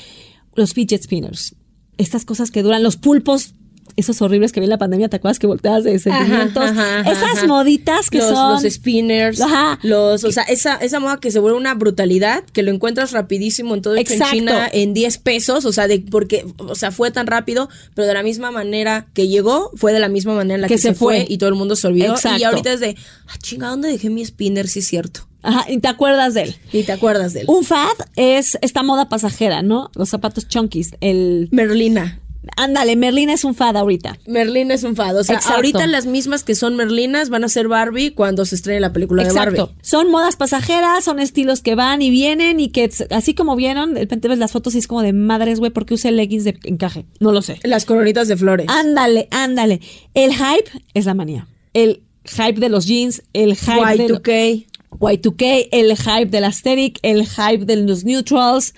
[0.53, 1.55] los fidget spinners.
[1.97, 3.53] Estas cosas que duran, los pulpos
[3.95, 6.71] esos horribles que vi en la pandemia, ¿te acuerdas que volteas de sentimientos?
[7.05, 8.63] Esas moditas que son.
[8.63, 9.39] Los spinners.
[9.83, 13.75] Los, o sea, esa, esa moda que se vuelve una brutalidad, que lo encuentras rapidísimo
[13.75, 17.27] en todo en China en 10 pesos, o sea, de, porque, o sea, fue tan
[17.27, 20.67] rápido, pero de la misma manera que llegó, fue de la misma manera en la
[20.67, 21.25] que, se, fue.
[21.27, 22.15] y todo el mundo se olvidó.
[22.37, 22.95] Y ahorita es de,
[23.27, 24.67] ah, chinga, ¿dónde dejé mi spinner?
[24.67, 25.27] Sí es cierto.
[25.41, 26.55] Ajá, y te acuerdas de él.
[26.73, 27.45] Y te acuerdas de él.
[27.47, 29.91] Un fad es esta moda pasajera, ¿no?
[29.95, 31.49] Los zapatos chunkies, el...
[31.51, 32.19] Merlina.
[32.57, 34.17] Ándale, Merlina es un fad ahorita.
[34.25, 35.17] Merlina es un fad.
[35.17, 38.79] O sea, ahorita las mismas que son Merlinas van a ser Barbie cuando se estrene
[38.79, 39.65] la película de Barbie.
[39.81, 44.01] Son modas pasajeras, son estilos que van y vienen y que así como vieron, de
[44.01, 46.57] repente ves las fotos y es como de madres, güey, ¿por qué usé leggings de
[46.63, 47.05] encaje?
[47.19, 47.59] No lo sé.
[47.63, 48.67] Las coronitas de flores.
[48.69, 49.81] Ándale, ándale.
[50.13, 51.47] El hype es la manía.
[51.73, 54.65] El hype de los jeans, el hype Y2K.
[54.99, 58.73] Y2K, el hype del aesthetic, el hype de los neutrals.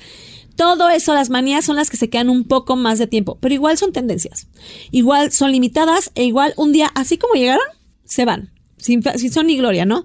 [0.58, 3.54] Todo eso, las manías son las que se quedan un poco más de tiempo, pero
[3.54, 4.48] igual son tendencias.
[4.92, 7.66] Igual son limitadas e igual un día, así como llegaron,
[8.06, 8.52] se van.
[8.78, 10.04] Sin, son ni gloria, ¿no?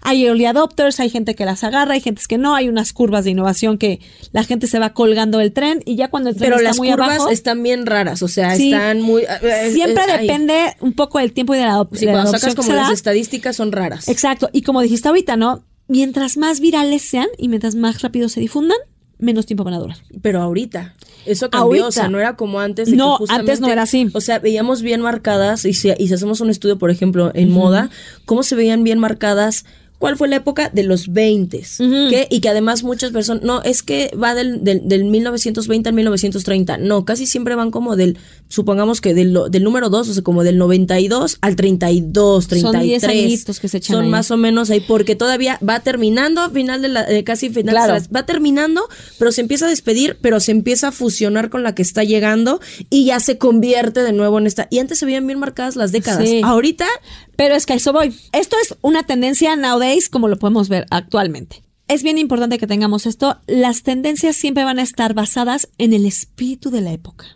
[0.00, 3.24] Hay early adopters, hay gente que las agarra, hay gente que no, hay unas curvas
[3.24, 4.00] de innovación que
[4.32, 6.78] la gente se va colgando el tren y ya cuando el tren Pero está las
[6.78, 9.24] muy curvas están bien raras, o sea, están muy...
[9.72, 13.54] Siempre depende un poco del tiempo y de la, sí, cuando sacas como las estadísticas
[13.54, 14.08] son raras.
[14.08, 15.64] Exacto, y como dijiste ahorita, ¿no?
[15.86, 18.78] Mientras más virales sean y mientras más rápido se difundan,
[19.22, 19.96] menos tiempo van a durar.
[20.20, 22.92] Pero ahorita, eso cambió, o sea, no era como antes.
[22.92, 24.10] no, antes no era así.
[24.12, 27.50] O sea, veíamos bien marcadas, y si, y si hacemos un estudio, por ejemplo, en
[27.50, 27.88] moda,
[28.24, 29.64] cómo se veían bien marcadas
[30.02, 30.68] ¿Cuál fue la época?
[30.68, 31.62] De los 20.
[32.28, 36.78] Y que además muchas personas, no, es que va del, del, 1920 al 1930.
[36.78, 40.42] No, casi siempre van como del, supongamos que del, del número 2, o sea, como
[40.42, 43.00] del 92 al 32, 33.
[43.00, 46.82] Son 10 que se echan Son más o menos ahí, porque todavía va terminando, final
[46.82, 48.04] de la, eh, casi final, claro.
[48.12, 48.88] va terminando,
[49.20, 52.60] pero se empieza a despedir, pero se empieza a fusionar con la que está llegando
[52.90, 54.66] y ya se convierte de nuevo en esta.
[54.68, 56.28] Y antes se veían bien marcadas las décadas.
[56.42, 56.88] Ahorita
[57.36, 58.14] pero es que a eso voy.
[58.32, 61.62] Esto es una tendencia nowadays como lo podemos ver actualmente.
[61.88, 63.40] Es bien importante que tengamos esto.
[63.46, 67.26] Las tendencias siempre van a estar basadas en el espíritu de la época.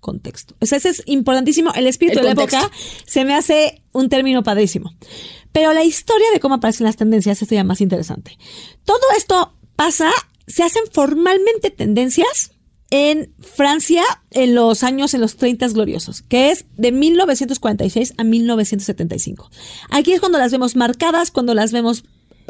[0.00, 0.54] Contexto.
[0.60, 1.72] O sea, ese es importantísimo.
[1.74, 2.70] El espíritu de la época
[3.06, 4.94] se me hace un término padrísimo.
[5.52, 8.38] Pero la historia de cómo aparecen las tendencias es ya más interesante.
[8.84, 10.10] Todo esto pasa,
[10.46, 12.53] se hacen formalmente tendencias
[12.94, 19.50] en Francia en los años, en los 30 gloriosos, que es de 1946 a 1975.
[19.90, 22.04] Aquí es cuando las vemos marcadas, cuando las vemos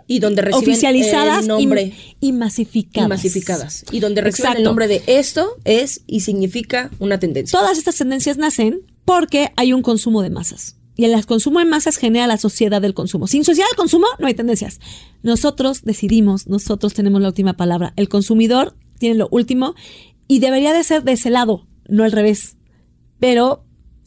[0.06, 3.06] y donde reciben oficializadas el nombre y, masificadas.
[3.06, 3.84] Y masificadas.
[3.90, 7.58] Y donde reciben el nombre de esto es y significa una tendencia.
[7.58, 10.76] Todas estas tendencias nacen porque hay un consumo de masas.
[10.94, 13.28] Y el consumo de masas genera la sociedad del consumo.
[13.28, 14.78] Sin sociedad del consumo no hay tendencias.
[15.22, 17.94] Nosotros decidimos, nosotros tenemos la última palabra.
[17.96, 19.74] El consumidor tiene lo último
[20.26, 22.56] Y debería de ser de ese lado, no al revés.
[23.18, 23.64] Pero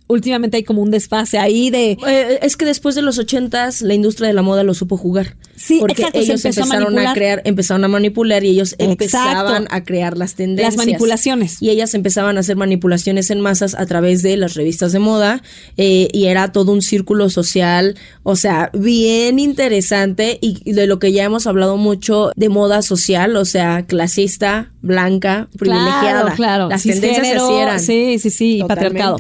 [0.08, 1.98] últimamente hay como un desfase ahí de...
[2.08, 5.36] Eh, es que después de los ochentas la industria de la moda lo supo jugar.
[5.56, 8.92] Sí, porque exacto, ellos a empezaron a, crear, empezaron a manipular y ellos Exacto.
[8.92, 10.76] empezaban a crear las tendencias.
[10.76, 11.62] Las manipulaciones.
[11.62, 15.42] Y ellas empezaban a hacer manipulaciones en masas a través de las revistas de moda
[15.78, 21.12] eh, y era todo un círculo social, o sea, bien interesante y de lo que
[21.12, 26.22] ya hemos hablado mucho de moda social, o sea, clasista, blanca, privilegiada.
[26.22, 26.70] Claro, claro.
[26.70, 27.84] Las tendencias.
[27.84, 29.18] Sí, sí, sí, y patriarcado.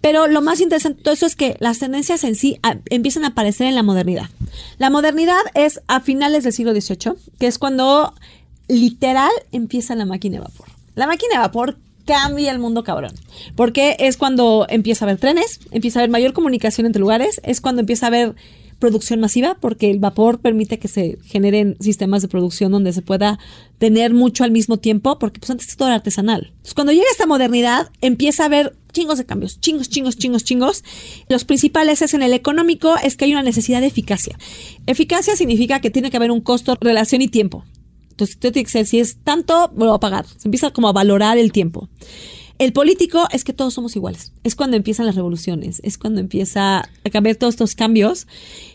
[0.00, 2.58] Pero lo más interesante de todo eso es que las tendencias en sí
[2.88, 4.28] empiezan a aparecer en la modernidad.
[4.78, 8.14] La modernidad es a finales del siglo XVIII, que es cuando
[8.68, 10.68] literal empieza la máquina de vapor.
[10.94, 13.12] La máquina de vapor cambia el mundo cabrón.
[13.56, 17.60] Porque es cuando empieza a haber trenes, empieza a haber mayor comunicación entre lugares, es
[17.60, 18.34] cuando empieza a haber
[18.80, 23.38] producción masiva, porque el vapor permite que se generen sistemas de producción donde se pueda
[23.78, 26.46] tener mucho al mismo tiempo, porque pues antes todo era artesanal.
[26.48, 30.84] Entonces, cuando llega esta modernidad, empieza a haber chingos de cambios, chingos, chingos, chingos, chingos.
[31.28, 34.36] Los principales es en el económico, es que hay una necesidad de eficacia.
[34.86, 37.64] Eficacia significa que tiene que haber un costo, relación y tiempo.
[38.10, 40.26] Entonces, si es tanto, lo voy a pagar.
[40.26, 41.88] Se empieza como a valorar el tiempo.
[42.60, 44.32] El político es que todos somos iguales.
[44.44, 48.26] Es cuando empiezan las revoluciones, es cuando empieza a cambiar todos estos cambios.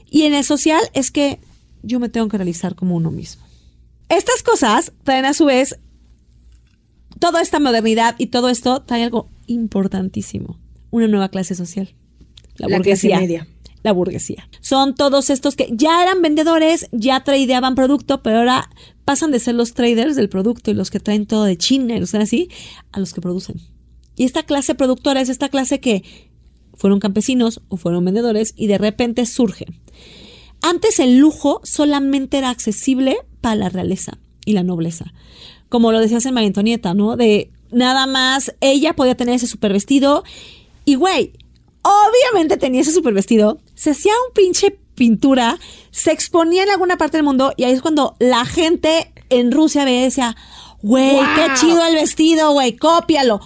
[0.09, 1.39] Y en el social es que
[1.83, 3.43] yo me tengo que realizar como uno mismo.
[4.09, 5.77] Estas cosas traen a su vez
[7.19, 10.57] toda esta modernidad y todo esto trae algo importantísimo,
[10.89, 11.93] una nueva clase social.
[12.55, 13.19] La, La clase burguesía.
[13.19, 13.47] media.
[13.83, 14.49] La burguesía.
[14.61, 18.67] Son todos estos que ya eran vendedores, ya tradeaban producto, pero ahora
[19.05, 21.99] pasan de ser los traders del producto y los que traen todo de China y
[21.99, 22.49] los que así,
[22.91, 23.74] a los que producen.
[24.15, 26.03] Y esta clase productora es esta clase que
[26.75, 29.65] fueron campesinos o fueron vendedores y de repente surge.
[30.61, 35.13] Antes el lujo solamente era accesible para la realeza y la nobleza.
[35.69, 37.17] Como lo decías en María Antonieta, ¿no?
[37.17, 40.23] De nada más ella podía tener ese super vestido
[40.85, 41.33] y güey,
[41.81, 45.59] obviamente tenía ese super vestido, se hacía un pinche pintura,
[45.91, 49.85] se exponía en alguna parte del mundo y ahí es cuando la gente en Rusia
[49.85, 50.35] veía y decía,
[50.81, 53.41] güey, qué chido el vestido, güey, cópialo.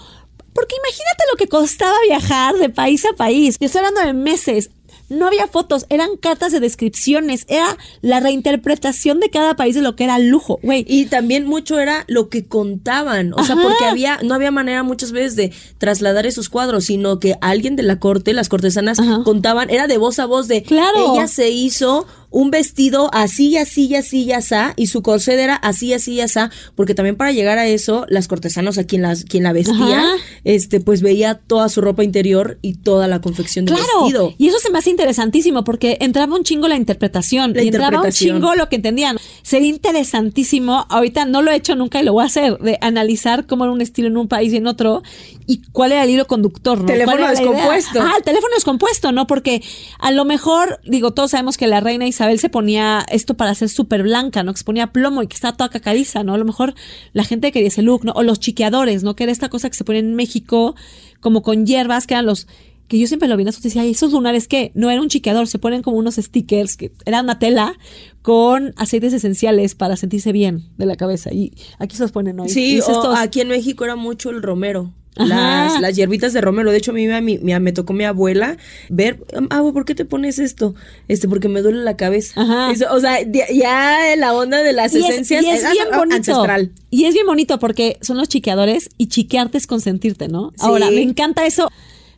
[0.53, 3.57] Porque imagínate lo que costaba viajar de país a país.
[3.59, 4.69] Yo estoy hablando de meses.
[5.09, 9.95] No había fotos, eran cartas de descripciones, era la reinterpretación de cada país de lo
[9.95, 10.85] que era lujo, güey.
[10.87, 15.11] Y también mucho era lo que contaban, o sea, porque había, no había manera muchas
[15.11, 19.21] veces de trasladar esos cuadros, sino que alguien de la corte, las cortesanas, Ajá.
[19.23, 21.13] contaban, era de voz a voz de, Claro.
[21.15, 25.93] ella se hizo un vestido así, así, así, y así, y su corset era así,
[25.93, 26.39] así, y así,
[26.75, 30.11] porque también para llegar a eso, las cortesanas a quien, las, quien la vestía, Ajá.
[30.43, 34.33] este, pues veía toda su ropa interior y toda la confección del Claro, vestido.
[34.37, 38.01] y eso se me hace interesantísimo porque entraba un chingo la interpretación La y entraba
[38.01, 39.17] un chingo lo que entendían.
[39.43, 43.45] Sería interesantísimo, ahorita no lo he hecho nunca y lo voy a hacer, de analizar
[43.47, 45.01] cómo era un estilo en un país y en otro
[45.47, 46.85] y cuál era el hilo conductor, ¿no?
[46.85, 48.01] Teléfono descompuesto.
[48.01, 49.25] Ah, el teléfono descompuesto, ¿no?
[49.25, 49.63] Porque
[49.99, 53.69] a lo mejor, digo, todos sabemos que la reina Isabel se ponía esto para ser
[53.69, 54.51] súper blanca, ¿no?
[54.53, 56.33] Que se ponía plomo y que estaba toda cacariza, ¿no?
[56.33, 56.75] A lo mejor
[57.13, 58.11] la gente quería ese look, ¿no?
[58.11, 59.15] O los chiqueadores, ¿no?
[59.15, 60.75] Que era esta cosa que se ponía en México
[61.19, 62.47] como con hierbas, que eran los
[62.89, 64.71] que yo siempre lo vi en eso, decía, "Ay, esos lunares qué?
[64.73, 67.77] No era un chiqueador, se ponen como unos stickers, que era una tela
[68.21, 71.31] con aceites esenciales para sentirse bien de la cabeza.
[71.33, 72.49] Y aquí se los ponen hoy.
[72.49, 74.91] Sí, o estos- aquí en México era mucho el romero.
[75.15, 76.71] Las, las hierbitas de romero.
[76.71, 78.55] De hecho, a mí me, me, me tocó mi abuela
[78.89, 80.75] ver, ah, ¿por qué te pones esto?
[81.09, 82.39] Este, porque me duele la cabeza.
[82.41, 82.71] Ajá.
[82.71, 85.87] Eso, o sea, ya la onda de las Y es, esencias y es era bien
[85.93, 86.15] bonito.
[86.15, 86.71] ancestral.
[86.89, 90.51] Y es bien bonito porque son los chiqueadores y chiquearte es consentirte, ¿no?
[90.51, 90.55] Sí.
[90.59, 91.69] Ahora, me encanta eso.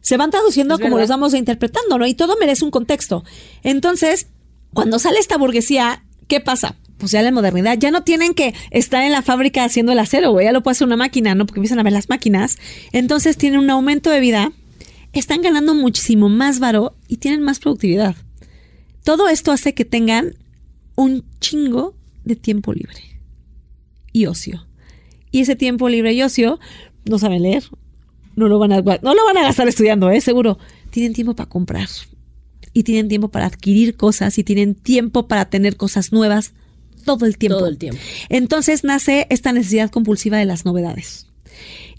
[0.01, 2.07] Se van traduciendo como los vamos interpretando, ¿no?
[2.07, 3.23] Y todo merece un contexto.
[3.63, 4.27] Entonces,
[4.73, 6.75] cuando sale esta burguesía, ¿qué pasa?
[6.97, 10.31] Pues ya la modernidad, ya no tienen que estar en la fábrica haciendo el acero,
[10.31, 11.45] güey, ya lo puede hacer una máquina, ¿no?
[11.45, 12.57] Porque empiezan a ver las máquinas.
[12.91, 14.51] Entonces tienen un aumento de vida,
[15.13, 18.15] están ganando muchísimo más varo y tienen más productividad.
[19.03, 20.35] Todo esto hace que tengan
[20.95, 23.01] un chingo de tiempo libre
[24.11, 24.67] y ocio.
[25.31, 26.59] Y ese tiempo libre y ocio
[27.05, 27.63] no saben leer,
[28.35, 30.21] no lo van a, no lo van a gastar estudiando, ¿eh?
[30.21, 30.57] seguro.
[30.89, 31.87] Tienen tiempo para comprar
[32.73, 36.53] y tienen tiempo para adquirir cosas y tienen tiempo para tener cosas nuevas
[37.05, 37.59] todo el tiempo.
[37.59, 37.99] Todo el tiempo.
[38.29, 41.27] Entonces nace esta necesidad compulsiva de las novedades.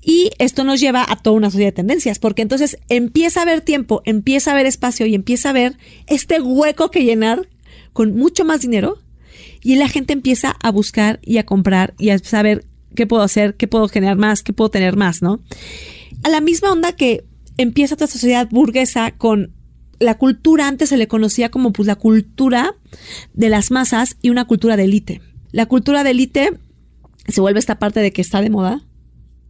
[0.05, 3.61] Y esto nos lleva a toda una sociedad de tendencias, porque entonces empieza a haber
[3.61, 5.77] tiempo, empieza a haber espacio y empieza a haber
[6.09, 7.49] este hueco que llenar
[7.92, 8.99] con mucho más dinero
[9.62, 12.64] y la gente empieza a buscar y a comprar y a saber
[12.97, 15.40] qué puedo hacer, qué puedo generar más, qué puedo tener más, ¿no?
[16.23, 17.25] A la misma onda que
[17.57, 19.53] empieza toda esta sociedad burguesa con
[19.99, 22.75] la cultura, antes se le conocía como pues la cultura
[23.35, 25.21] de las masas y una cultura de élite.
[25.53, 26.59] La cultura de élite
[27.29, 28.83] se vuelve esta parte de que está de moda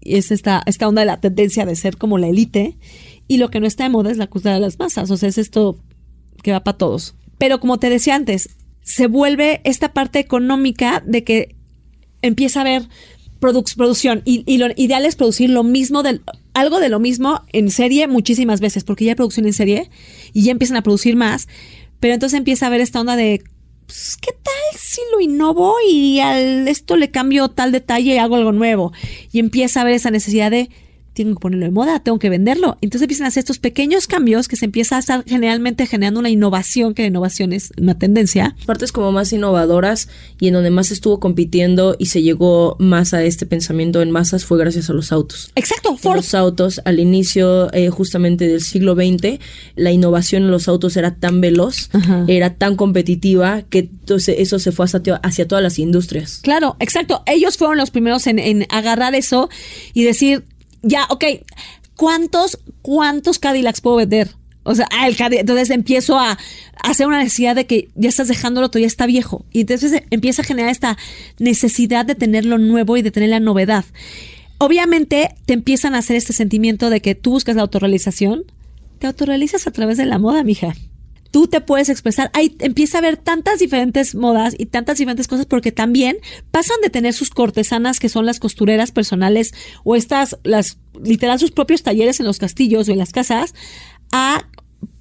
[0.05, 2.77] es esta, esta onda de la tendencia de ser como la élite.
[3.29, 5.11] Y lo que no está de moda es la cultura de las masas.
[5.11, 5.79] O sea, es esto
[6.43, 7.15] que va para todos.
[7.39, 8.51] Pero como te decía antes,
[8.83, 11.55] se vuelve esta parte económica de que
[12.21, 12.89] empieza a haber
[13.41, 16.23] producción y, y, lo ideal es producir lo mismo, del,
[16.55, 19.91] algo de lo mismo en serie muchísimas veces, porque ya hay producción en serie
[20.33, 21.49] y ya empiezan a producir más,
[22.01, 23.43] pero entonces empieza a haber esta onda de,
[23.87, 28.37] pues, ¿qué tal si lo innovo y al esto le cambio tal detalle y hago
[28.37, 28.93] algo nuevo?
[29.33, 30.71] Y empieza a haber esa necesidad de
[31.15, 32.79] tengo que ponerlo de moda, tengo que venderlo.
[32.81, 36.31] Entonces empiezan a hacer estos pequeños cambios que se empieza a estar generalmente generando una
[36.31, 38.57] innovación, que la innovación es una tendencia.
[38.67, 40.09] Partes como más innovadoras
[40.41, 44.45] y en donde más estuvo compitiendo y se llegó más a este pensamiento en masas
[44.45, 45.53] fue gracias a los autos.
[45.55, 46.17] Exacto, Ford.
[46.17, 49.39] Los autos al inicio eh, justamente del siglo XX,
[49.77, 51.91] la innovación en los autos era tan veloz,
[52.27, 56.41] era tan competitiva que entonces eso se fue hacia, hacia todas las industrias.
[56.43, 57.23] Claro, exacto.
[57.27, 59.49] Ellos fueron los primeros en, en agarrar eso
[59.95, 60.45] y decir,
[60.83, 61.25] ya, ok,
[61.97, 64.31] ¿cuántos, cuántos Cadillacs puedo vender?
[64.65, 66.39] O sea, el Cadillac, entonces empiezo a,
[66.83, 69.45] hacer una necesidad de que ya estás dejándolo todo, ya está viejo.
[69.53, 70.99] Y entonces empieza a generar esta
[71.39, 73.85] necesidad de tener lo nuevo y de tener la novedad.
[74.59, 78.45] Obviamente te empiezan a hacer este sentimiento de que tú buscas la autorrealización.
[78.99, 80.75] Te autorrealizas a través de la moda, mija
[81.33, 82.31] tú te puedes expresar.
[82.35, 86.19] Ahí empieza a haber tantas diferentes modas y tantas diferentes cosas porque también
[86.53, 91.51] pasan de tener sus cortesanas que son las costureras personales o estas, las, literal, sus
[91.51, 93.55] propios talleres en los castillos o en las casas
[94.13, 94.47] a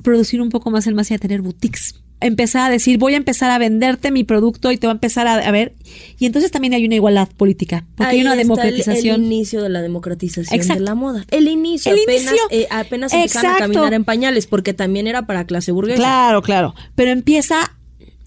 [0.02, 3.18] producir un poco más el más y a tener boutiques empezar a decir, voy a
[3.18, 5.74] empezar a venderte mi producto y te va a empezar a, ver.
[6.20, 9.22] Y entonces también hay una igualdad política, porque hay una democratización.
[9.22, 11.26] El, inicio de la democratización de la moda.
[11.32, 15.72] El inicio, apenas, eh, apenas empezaron a caminar en pañales, porque también era para clase
[15.72, 15.98] burguesa.
[15.98, 16.76] Claro, claro.
[16.96, 17.76] Pero empieza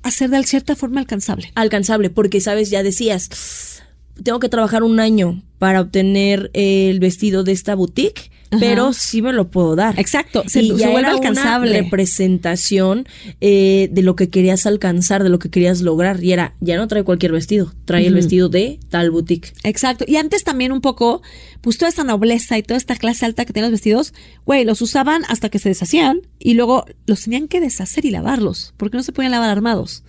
[0.03, 1.51] a ser de cierta forma alcanzable.
[1.55, 3.83] Alcanzable, porque, sabes, ya decías,
[4.23, 9.33] tengo que trabajar un año para obtener el vestido de esta boutique pero sí me
[9.33, 9.99] lo puedo dar.
[9.99, 11.71] Exacto, se, y ya vuelve alcanzable.
[11.71, 13.07] Una representación
[13.41, 16.23] eh, de lo que querías alcanzar, de lo que querías lograr.
[16.23, 19.53] Y era, ya no trae cualquier vestido, trae el vestido de tal boutique.
[19.63, 20.05] Exacto.
[20.07, 21.23] Y antes también un poco,
[21.61, 24.83] pues toda esta nobleza y toda esta clase alta que tienen los vestidos, güey, los
[24.83, 29.03] usaban hasta que se deshacían y luego los tenían que deshacer y lavarlos, porque no
[29.03, 30.05] se podían lavar armados.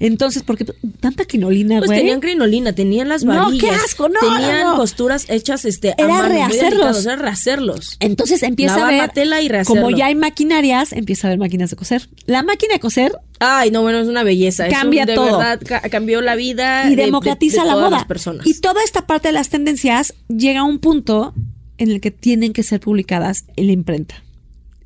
[0.00, 0.64] Entonces, ¿por qué
[1.00, 1.98] tanta crinolina, pues güey?
[1.98, 3.52] Pues tenían crinolina, tenían las varillas.
[3.52, 4.20] No, qué asco, no.
[4.20, 7.04] Tenían costuras hechas este, era a rehacerlos.
[7.04, 7.96] Era rehacerlos.
[8.00, 11.76] Entonces empieza a ver, tela y como ya hay maquinarias, empieza a haber máquinas de
[11.76, 12.08] coser.
[12.26, 14.68] La máquina de coser Ay, no, bueno, es una belleza.
[14.68, 15.38] Cambia de todo.
[15.38, 17.90] verdad cambió la vida y democratiza la moda.
[17.90, 18.46] Las personas.
[18.46, 21.34] Y toda esta parte de las tendencias llega a un punto
[21.78, 24.22] en el que tienen que ser publicadas en la imprenta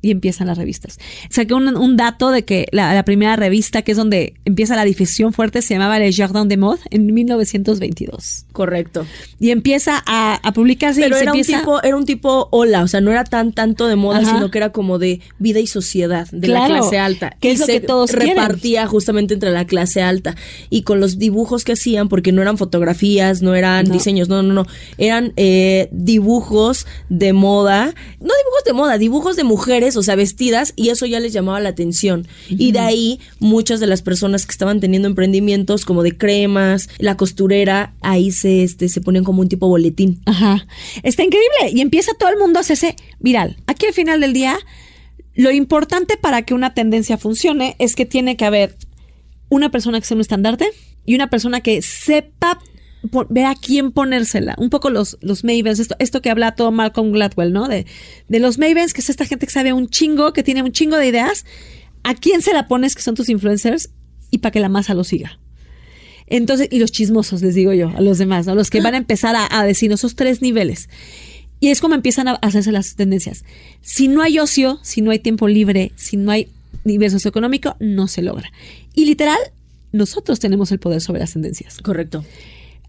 [0.03, 0.99] y empiezan las revistas.
[1.29, 5.31] Saqué un, un dato de que la, primera revista, que es donde empieza la difusión
[5.31, 8.45] fuerte, se llamaba Le Jardin de Mode en 1922.
[8.51, 9.05] Correcto.
[9.39, 11.01] Y empieza a, a publicarse.
[11.01, 13.87] Pero y era, un tipo, era un tipo hola, o sea, no era tan tanto
[13.87, 17.37] de moda, sino que era como de vida y sociedad, de la clase alta.
[17.39, 20.35] Que es lo que todos repartía justamente entre la clase alta.
[20.69, 24.53] Y con los dibujos que hacían, porque no eran fotografías, no eran diseños, no, no,
[24.53, 24.65] no.
[24.97, 27.85] Eran eh, dibujos de moda,
[28.19, 31.59] no dibujos de moda, dibujos de mujeres o sea, vestidas, y eso ya les llamaba
[31.59, 32.27] la atención.
[32.49, 37.17] Y de ahí muchas de las personas que estaban teniendo emprendimientos como de cremas, la
[37.17, 40.21] costurera, ahí se, este, se ponen como un tipo boletín.
[40.25, 40.65] Ajá.
[41.03, 41.71] Está increíble.
[41.73, 43.57] Y empieza todo el mundo a hacerse viral.
[43.67, 44.57] Aquí al final del día,
[45.35, 48.77] lo importante para que una tendencia funcione es que tiene que haber
[49.49, 50.69] una persona que sea un estandarte
[51.05, 52.59] y una persona que sepa
[53.29, 54.55] ver a quién ponérsela.
[54.57, 57.67] Un poco los, los Mavens, esto, esto que habla todo Malcolm Gladwell, ¿no?
[57.67, 57.85] De,
[58.29, 60.97] de los Mavens, que es esta gente que sabe un chingo, que tiene un chingo
[60.97, 61.45] de ideas.
[62.03, 63.89] ¿A quién se la pones que son tus influencers?
[64.31, 65.39] Y para que la masa lo siga.
[66.27, 68.55] Entonces, y los chismosos, les digo yo, a los demás, ¿no?
[68.55, 70.89] Los que van a empezar a, a decir esos tres niveles.
[71.59, 73.43] Y es como empiezan a hacerse las tendencias.
[73.81, 76.47] Si no hay ocio, si no hay tiempo libre, si no hay
[76.83, 78.51] nivel socioeconómico, no se logra.
[78.93, 79.39] Y literal,
[79.91, 81.77] nosotros tenemos el poder sobre las tendencias.
[81.81, 82.25] Correcto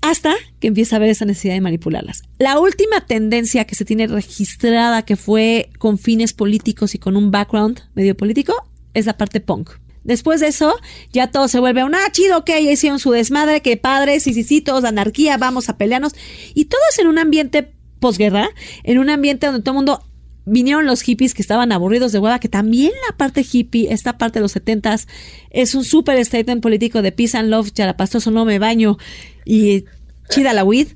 [0.04, 2.24] hasta que empieza a haber esa necesidad de manipularlas.
[2.38, 7.30] La última tendencia que se tiene registrada que fue con fines políticos y con un
[7.30, 8.52] background medio político
[8.92, 9.70] es la parte punk.
[10.02, 10.74] Después de eso,
[11.10, 14.34] ya todo se vuelve un, ah, chido, ok, ya hicieron su desmadre, que padres, y
[14.34, 16.14] sí, sí, todos, anarquía, vamos a pelearnos.
[16.52, 18.50] Y todo es en un ambiente posguerra,
[18.82, 20.04] en un ambiente donde todo el mundo
[20.46, 24.38] vinieron los hippies que estaban aburridos de hueva, que también la parte hippie, esta parte
[24.38, 25.08] de los setentas,
[25.50, 28.98] es un super statement político de peace and love, charapastoso, no me baño,
[29.44, 29.84] y
[30.28, 30.88] chida la weed.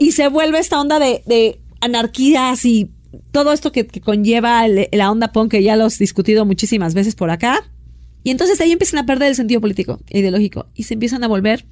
[0.00, 2.90] Y se vuelve esta onda de, anarquías y
[3.32, 7.30] todo esto que, conlleva la onda punk, que ya lo has discutido muchísimas veces por
[7.30, 7.70] acá.
[8.22, 11.28] Y entonces ahí empiezan a perder el sentido político e ideológico y se empiezan a
[11.28, 11.64] volver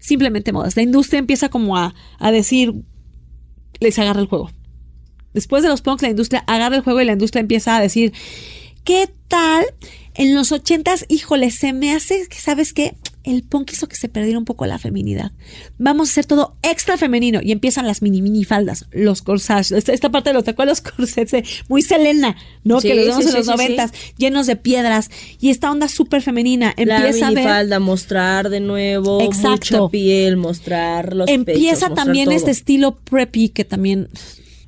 [0.00, 0.76] simplemente modas.
[0.76, 2.74] La industria empieza como a, a decir,
[3.80, 4.50] les agarra el juego.
[5.34, 8.12] Después de los punks, la industria agarra el juego y la industria empieza a decir,
[8.84, 9.66] ¿qué tal?
[10.14, 12.96] En los ochentas, híjole, se me hace que, ¿sabes qué?
[13.28, 15.32] El punk hizo que se perdiera un poco la feminidad.
[15.76, 17.40] Vamos a hacer todo extra femenino.
[17.42, 19.72] Y empiezan las mini mini faldas, los corsages.
[19.72, 22.80] Esta, esta parte de los tacuados, los corsets, eh, muy Selena, ¿no?
[22.80, 25.10] Sí, que los vemos sí, en los sí, noventas, llenos de piedras.
[25.40, 26.74] Y esta onda súper femenina.
[26.78, 27.38] La Empieza a ver.
[27.38, 29.82] minifalda, mostrar de nuevo Exacto.
[29.82, 34.08] mucha piel, mostrar los empieza también este estilo preppy que también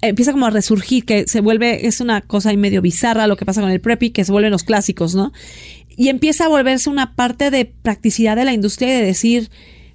[0.03, 3.45] empieza como a resurgir, que se vuelve, es una cosa ahí medio bizarra lo que
[3.45, 5.33] pasa con el preppy, que se vuelven los clásicos, ¿no?
[6.01, 9.51] Y empieza a volverse una parte de practicidad de la industria y de decir,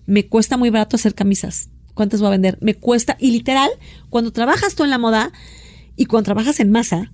[0.06, 1.70] me cuesta muy barato hacer camisas.
[1.96, 2.60] ¿Cuántas voy a vender?
[2.62, 3.18] Me cuesta.
[3.20, 3.72] Y literal,
[4.12, 5.32] cuando trabajas tú en la moda
[5.96, 7.12] y cuando trabajas en masa,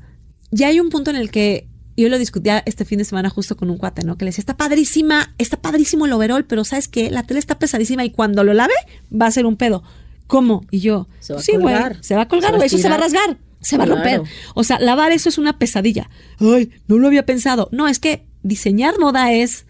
[0.51, 3.55] ya hay un punto en el que yo lo discutía este fin de semana justo
[3.55, 4.17] con un cuate, ¿no?
[4.17, 7.09] Que le decía, está padrísima, está padrísimo el overall, pero ¿sabes qué?
[7.11, 8.73] La tela está pesadísima y cuando lo lave
[9.09, 9.83] va a ser un pedo.
[10.27, 10.65] ¿Cómo?
[10.69, 12.97] Y yo, Se va sí, güey, se va a colgar, güey, eso se va a
[12.97, 14.21] rasgar, se va a romper.
[14.53, 16.09] O sea, lavar eso es una pesadilla.
[16.39, 17.69] Ay, no lo había pensado.
[17.71, 19.65] No, es que diseñar moda es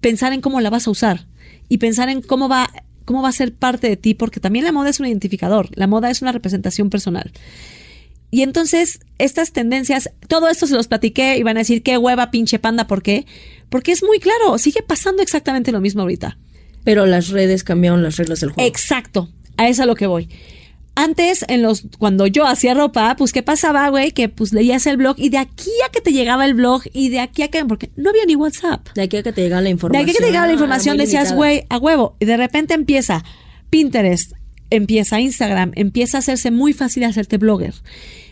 [0.00, 1.26] pensar en cómo la vas a usar
[1.68, 2.70] y pensar en cómo va,
[3.04, 5.86] cómo va a ser parte de ti, porque también la moda es un identificador, la
[5.86, 7.32] moda es una representación personal.
[8.30, 12.30] Y entonces, estas tendencias, todo esto se los platiqué y van a decir, qué hueva,
[12.30, 13.26] pinche panda, ¿por qué?
[13.68, 16.36] Porque es muy claro, sigue pasando exactamente lo mismo ahorita.
[16.84, 18.68] Pero las redes cambiaron las reglas del juego.
[18.68, 20.28] Exacto, a eso a lo que voy.
[20.98, 24.12] Antes, en los, cuando yo hacía ropa, pues, ¿qué pasaba, güey?
[24.12, 27.10] Que pues leías el blog y de aquí a que te llegaba el blog y
[27.10, 28.88] de aquí a que, porque no había ni WhatsApp.
[28.94, 30.02] de aquí a que te llegaba la De información.
[30.02, 32.16] aquí a que te llegaba la era información decías, güey, a huevo.
[32.18, 33.24] Y de repente empieza
[33.68, 34.32] Pinterest,
[34.70, 37.74] empieza Instagram, empieza a hacerse muy fácil hacerte blogger.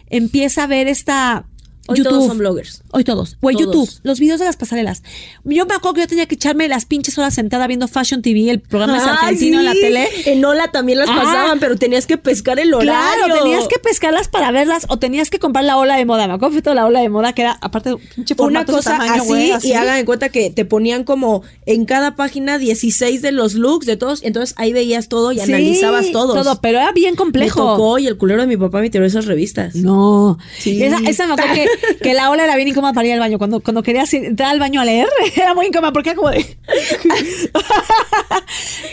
[0.08, 1.46] Empieza a ver esta
[1.86, 2.10] Hoy YouTube.
[2.12, 2.82] todos son bloggers.
[2.92, 3.36] Hoy todos.
[3.42, 3.56] Güey.
[3.58, 5.02] YouTube, los videos de las pasarelas.
[5.44, 8.48] Yo me acuerdo que yo tenía que echarme las pinches horas sentada viendo Fashion TV,
[8.50, 9.80] el programa Ah, argentino en la sí.
[9.80, 10.08] tele.
[10.26, 11.20] En Ola también las Ah.
[11.22, 12.92] pasaban, pero tenías que pescar el horario.
[12.92, 16.26] Claro, tenías que pescarlas para verlas o tenías que comprar la ola de moda.
[16.26, 18.92] Me acuerdo que toda la ola de moda que era, aparte, pinche una de cosa
[18.98, 23.32] tamaño, así, y hagan en cuenta que te ponían como en cada página 16 de
[23.32, 26.34] los looks de todos, entonces ahí veías todo y Sí, analizabas todos.
[26.42, 27.60] Todo, pero era bien Me complejo.
[27.72, 29.74] tocó y el culero de mi papá me tiró esas revistas.
[29.74, 30.38] No.
[30.58, 30.82] Sí.
[30.82, 31.66] Esa, esa me acuerdo que,
[32.02, 33.38] que la ola era bien incómoda para ir al baño.
[33.38, 36.44] Cuando, cuando querías entrar al baño a leer, era muy incómoda porque era como de.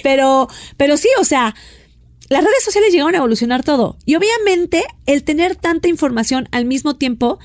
[0.04, 1.56] pero, pero sí, o sea,
[2.30, 3.98] las redes sociales llegaron a evolucionar todo.
[4.06, 7.40] Y obviamente, el tener tanta información al mismo tiempo.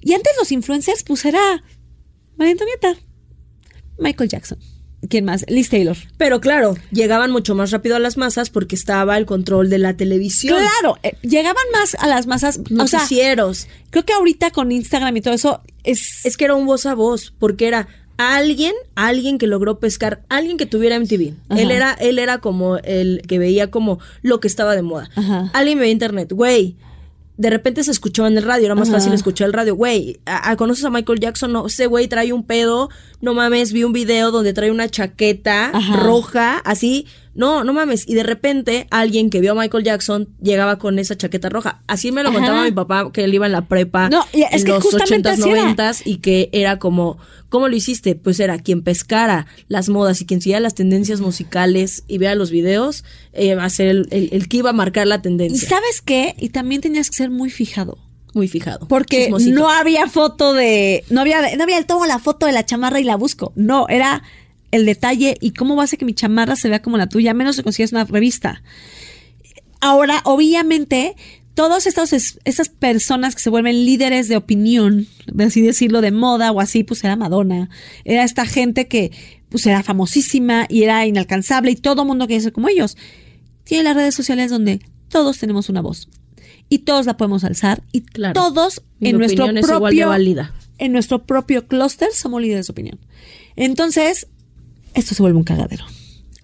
[0.00, 1.62] Y antes los influencers, pues era
[2.36, 2.96] María Antonieta,
[3.98, 4.58] Michael Jackson.
[5.08, 5.44] ¿Quién más?
[5.48, 5.96] Liz Taylor.
[6.16, 9.96] Pero claro, llegaban mucho más rápido a las masas porque estaba el control de la
[9.96, 10.58] televisión.
[10.58, 12.58] Claro, eh, llegaban más a las masas.
[12.58, 13.66] O sea, Noticieros.
[13.90, 16.24] creo que ahorita con Instagram y todo eso es.
[16.24, 20.56] es que era un voz a voz, porque era alguien, alguien que logró pescar, alguien
[20.56, 21.34] que tuviera MTV.
[21.48, 21.60] Ajá.
[21.60, 25.10] Él era, él era como el que veía como lo que estaba de moda.
[25.16, 25.50] Ajá.
[25.52, 26.76] Alguien veía internet, güey.
[27.42, 28.98] De repente se escuchó en el radio, era más Ajá.
[28.98, 29.74] fácil escuchar el radio.
[29.74, 31.52] Güey, ¿a- a- ¿conoces a Michael Jackson?
[31.52, 32.88] No, ese güey trae un pedo.
[33.20, 35.96] No mames, vi un video donde trae una chaqueta Ajá.
[35.96, 37.06] roja, así.
[37.34, 38.06] No, no mames.
[38.08, 41.82] Y de repente alguien que vio a Michael Jackson llegaba con esa chaqueta roja.
[41.86, 42.38] Así me lo Ajá.
[42.38, 44.82] contaba mi papá, que él iba en la prepa No, y es en que los
[44.84, 45.64] justamente 80s, así era.
[45.74, 47.18] 90s y que era como,
[47.48, 48.14] ¿cómo lo hiciste?
[48.16, 52.50] Pues era quien pescara las modas y quien siguiera las tendencias musicales y vea los
[52.50, 55.68] videos, eh, va a ser el, el- el que iba a marcar la ¿Y tendencia.
[55.68, 56.34] sabes qué?
[56.38, 57.98] Y también tenías que ser muy fijado.
[58.34, 58.88] Muy fijado.
[58.88, 59.54] Porque Chismosito.
[59.60, 61.04] no había foto de.
[61.10, 63.52] No había, no había el tomo la foto de la chamarra y la busco.
[63.56, 64.22] No, era
[64.72, 67.30] el detalle y cómo va a hacer que mi chamarra se vea como la tuya,
[67.30, 68.62] a menos que consigues una revista.
[69.80, 71.16] Ahora, obviamente,
[71.54, 76.12] todas estas, es- estas personas que se vuelven líderes de opinión, de así decirlo, de
[76.12, 77.68] moda o así, pues era Madonna.
[78.04, 79.10] Era esta gente que
[79.48, 82.96] pues era famosísima y era inalcanzable y todo el mundo quería ser como ellos.
[83.64, 86.08] Tiene las redes sociales donde todos tenemos una voz
[86.70, 88.32] y todos la podemos alzar y Claro.
[88.32, 90.54] todos en nuestro propio válida.
[90.78, 92.98] en nuestro propio clúster somos líderes de opinión.
[93.56, 94.26] Entonces,
[94.94, 95.84] esto se vuelve un cagadero.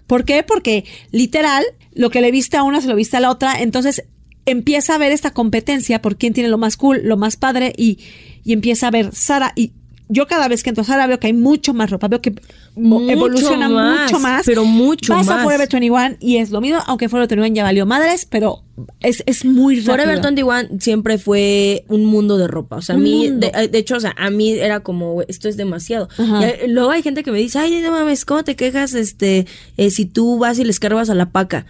[0.07, 0.42] ¿Por qué?
[0.42, 4.05] Porque literal, lo que le viste a una se lo viste a la otra, entonces
[4.46, 7.99] empieza a haber esta competencia por quién tiene lo más cool, lo más padre y,
[8.44, 9.72] y empieza a ver Sara y
[10.09, 12.35] yo cada vez que entro a Sara veo que hay mucho más ropa, veo que
[12.75, 14.47] Mucho evoluciona más, mucho más.
[14.47, 15.43] pero mucho Vas a más.
[15.45, 18.63] Forever 21 y es lo mismo, aunque Forever 21 ya valió madres, pero
[19.01, 19.93] es, es muy rápido.
[19.95, 22.77] Forever 21 siempre fue un mundo de ropa.
[22.77, 25.57] O sea, a mí, de, de hecho, o sea, a mí era como, esto es
[25.57, 26.09] demasiado.
[26.19, 29.47] Y hay- luego hay gente que me dice, ay, no mames, ¿cómo te quejas este
[29.77, 31.67] eh, si tú vas y les cargas a la paca?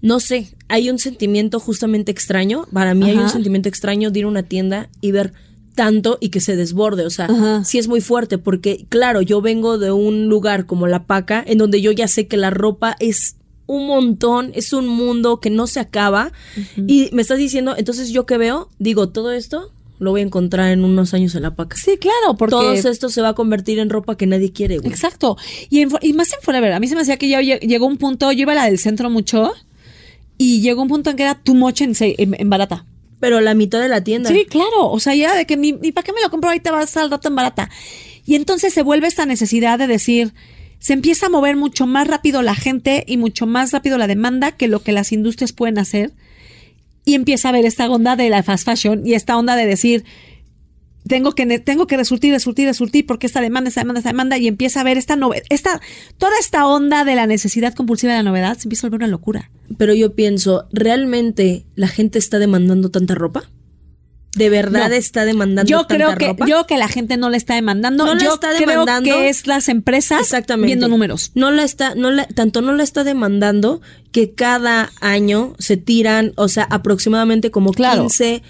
[0.00, 2.66] No sé, hay un sentimiento justamente extraño.
[2.72, 5.32] Para mí hay un sentimiento extraño de ir a una tienda y ver
[5.78, 7.06] tanto y que se desborde.
[7.06, 7.62] O sea, Ajá.
[7.64, 11.58] sí es muy fuerte porque, claro, yo vengo de un lugar como la paca en
[11.58, 15.66] donde yo ya sé que la ropa es un montón, es un mundo que no
[15.68, 16.32] se acaba.
[16.88, 19.70] Y me estás diciendo, entonces yo que veo, digo, todo esto
[20.00, 21.76] lo voy a encontrar en unos años en la paca.
[21.76, 22.50] Sí, claro, porque...
[22.52, 24.90] Todo esto se va a convertir en ropa que nadie quiere, güey.
[24.90, 25.36] Exacto.
[25.70, 26.72] Y, en- y más en Forever.
[26.72, 28.64] A mí se me hacía que ya lle- llegó un punto, yo iba a la
[28.66, 29.52] del centro mucho,
[30.38, 32.84] y llegó un punto en que era too much en, se- en- en barata.
[33.20, 34.30] Pero la mitad de la tienda.
[34.30, 34.90] Sí, claro.
[34.90, 37.08] O sea, ya de que ni para qué me lo compro ahorita va a estar
[37.24, 37.68] en barata.
[38.24, 40.34] Y entonces se vuelve esta necesidad de decir,
[40.78, 44.52] se empieza a mover mucho más rápido la gente y mucho más rápido la demanda
[44.52, 46.12] que lo que las industrias pueden hacer.
[47.04, 50.04] Y empieza a ver esta onda de la fast fashion y esta onda de decir,
[51.06, 54.46] tengo que, tengo que resurtir, resurtir, resurtir, porque esta demanda, esta demanda, esta demanda, y
[54.48, 55.80] empieza a ver esta novedad, esta,
[56.18, 59.10] toda esta onda de la necesidad compulsiva de la novedad se empieza a volver una
[59.10, 59.50] locura.
[59.78, 63.44] Pero yo pienso, ¿realmente la gente está demandando tanta ropa?
[64.36, 64.94] ¿De verdad No.
[64.94, 66.46] está demandando Yo tanta creo que, ropa?
[66.46, 68.04] yo que la gente no le está demandando.
[68.04, 69.10] No la yo está creo demandando.
[69.10, 70.66] que es las empresas Exactamente.
[70.66, 71.32] viendo números.
[71.34, 73.80] No la está, no la, tanto no la está demandando
[74.12, 78.02] que cada año se tiran, o sea, aproximadamente como Claro.
[78.02, 78.42] 15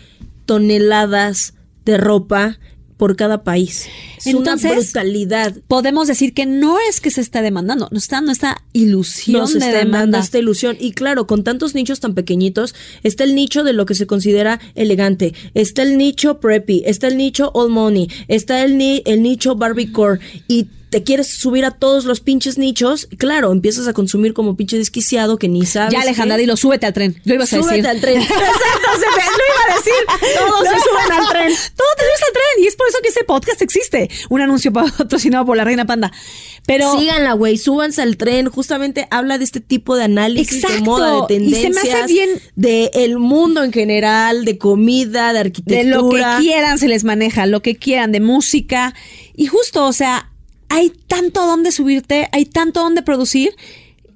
[0.45, 1.55] toneladas
[1.89, 2.59] de ropa
[2.99, 3.87] por cada país.
[4.19, 5.55] Es Entonces, una brutalidad.
[5.69, 9.59] Podemos decir que no es que se está demandando, nos está dando esta ilusión de
[9.59, 10.19] está demanda.
[10.19, 10.77] esta ilusión.
[10.81, 12.75] Y claro, con tantos nichos tan pequeñitos,
[13.05, 17.17] está el nicho de lo que se considera elegante, está el nicho preppy, está el
[17.17, 20.19] nicho all money, está el, ni- el nicho barbiecore
[20.49, 24.79] y te quieres subir a todos los pinches nichos, claro, empiezas a consumir como pinche
[24.79, 25.93] desquiciado que ni sabes.
[25.93, 27.21] Ya, Alejandra, dilo, súbete al tren.
[27.25, 27.87] Lo ibas a Súbete decir.
[27.89, 28.17] al tren.
[28.23, 28.49] Exacto,
[28.95, 30.39] se me- lo iba a decir.
[30.39, 31.49] Todos se suben al tren.
[31.77, 32.65] Todos te subes al tren.
[32.65, 34.09] Y es por eso que este podcast existe.
[34.31, 36.11] Un anuncio patrocinado por la Reina Panda.
[36.67, 36.99] Pero.
[36.99, 38.49] Síganla, güey, súbanse al tren.
[38.49, 42.13] Justamente habla de este tipo de análisis de moda, de Y se tendencias, me hace
[42.13, 45.97] bien- de el mundo en general, de comida, de de arquitectura.
[45.97, 48.95] lo que quieran se les maneja, lo que quieran, de música.
[49.37, 50.31] Y justo, o sea,
[50.69, 53.55] hay tanto donde subirte, hay tanto donde producir,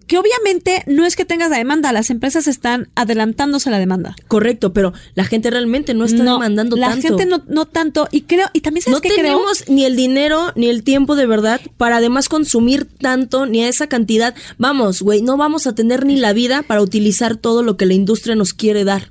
[0.06, 4.14] que obviamente no es que tengas la demanda, las empresas están adelantándose a la demanda.
[4.28, 7.08] Correcto, pero la gente realmente no está demandando la tanto.
[7.08, 9.16] gente no, no tanto, y creo, y también sabes no creo.
[9.16, 13.68] tenemos ni el dinero ni el tiempo de verdad para además consumir tanto ni a
[13.68, 14.34] esa cantidad.
[14.58, 17.94] Vamos, güey, no vamos a tener ni la vida para utilizar todo lo que la
[17.94, 19.10] industria nos quiere dar.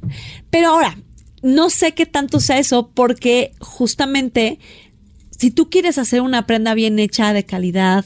[0.51, 0.97] Pero ahora,
[1.41, 4.59] no sé qué tanto sea eso, porque justamente
[5.41, 8.05] si tú quieres hacer una prenda bien hecha, de calidad,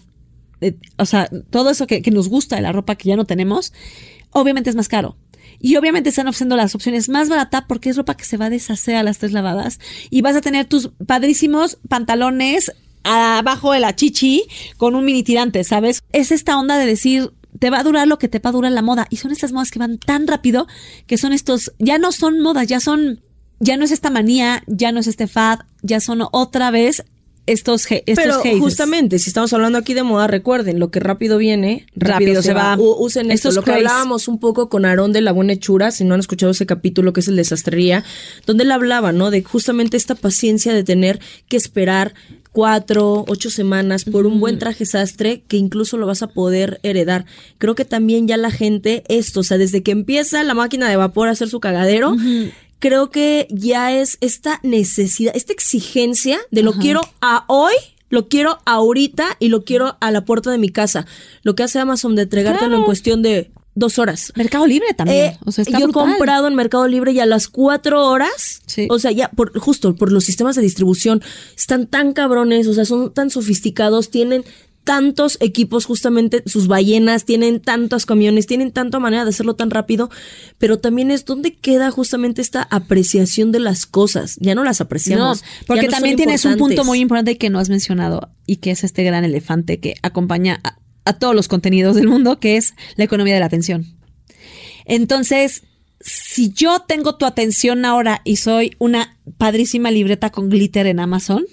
[0.98, 3.74] o sea, todo eso que, que nos gusta de la ropa que ya no tenemos,
[4.32, 5.18] obviamente es más caro.
[5.60, 8.50] Y obviamente están ofreciendo las opciones más baratas porque es ropa que se va a
[8.50, 12.72] deshacer a las tres lavadas y vas a tener tus padrísimos pantalones
[13.04, 14.44] abajo de la chichi
[14.78, 16.04] con un mini tirante, ¿sabes?
[16.14, 18.72] Es esta onda de decir, te va a durar lo que te va a durar
[18.72, 19.08] la moda.
[19.10, 20.68] Y son estas modas que van tan rápido
[21.06, 23.26] que son estos, ya no son modas, ya son,
[23.60, 27.04] ya no es esta manía, ya no es este fad, ya son otra vez
[27.46, 31.86] estos, estos Pero justamente, si estamos hablando aquí de moda, recuerden, lo que rápido viene,
[31.96, 32.76] rápido, Rápido se, va.
[32.76, 32.82] va.
[32.82, 33.86] Usen esto, Estos lo que craze.
[33.86, 37.14] hablábamos un poco con Aarón de la Buena Hechura, si no han escuchado ese capítulo
[37.14, 38.04] que es el de sastrería,
[38.46, 39.32] donde él hablaba, ¿no?
[39.32, 42.14] De justamente esta paciencia de tener que esperar
[42.52, 47.26] cuatro, ocho semanas por un buen traje sastre que incluso lo vas a poder heredar.
[47.58, 50.96] Creo que también ya la gente, esto, o sea, desde que empieza la máquina de
[50.96, 52.16] vapor a hacer su cagadero,
[52.80, 57.74] creo que ya es esta necesidad, esta exigencia de lo quiero a hoy,
[58.10, 61.06] lo quiero ahorita y lo quiero a la puerta de mi casa.
[61.44, 62.80] Lo que hace Amazon de entregártelo Claro.
[62.82, 64.32] en cuestión de dos horas.
[64.36, 65.34] Mercado Libre también.
[65.34, 68.62] Eh, o sea, está yo he comprado en Mercado Libre y a las cuatro horas,
[68.68, 68.88] Sí.
[68.90, 71.22] o sea, ya por justo por los sistemas de distribución
[71.58, 74.46] están tan cabrones, o sea, son tan sofisticados, tienen
[74.86, 80.10] tantos equipos, justamente sus ballenas, tienen tantos camiones, tienen tanta manera de hacerlo tan rápido,
[80.58, 84.38] pero también es donde queda justamente esta apreciación de las cosas.
[84.40, 85.44] Ya no las apreciamos.
[85.68, 88.72] porque no son también tienes un punto muy importante que no has mencionado y que
[88.72, 92.76] es este gran elefante que acompaña a, a todos los contenidos del mundo, que es
[92.96, 93.86] la economía de la atención.
[94.86, 95.64] Entonces,
[96.00, 101.46] si yo tengo tu atención ahora y soy una padrísima libreta con glitter en Amazon,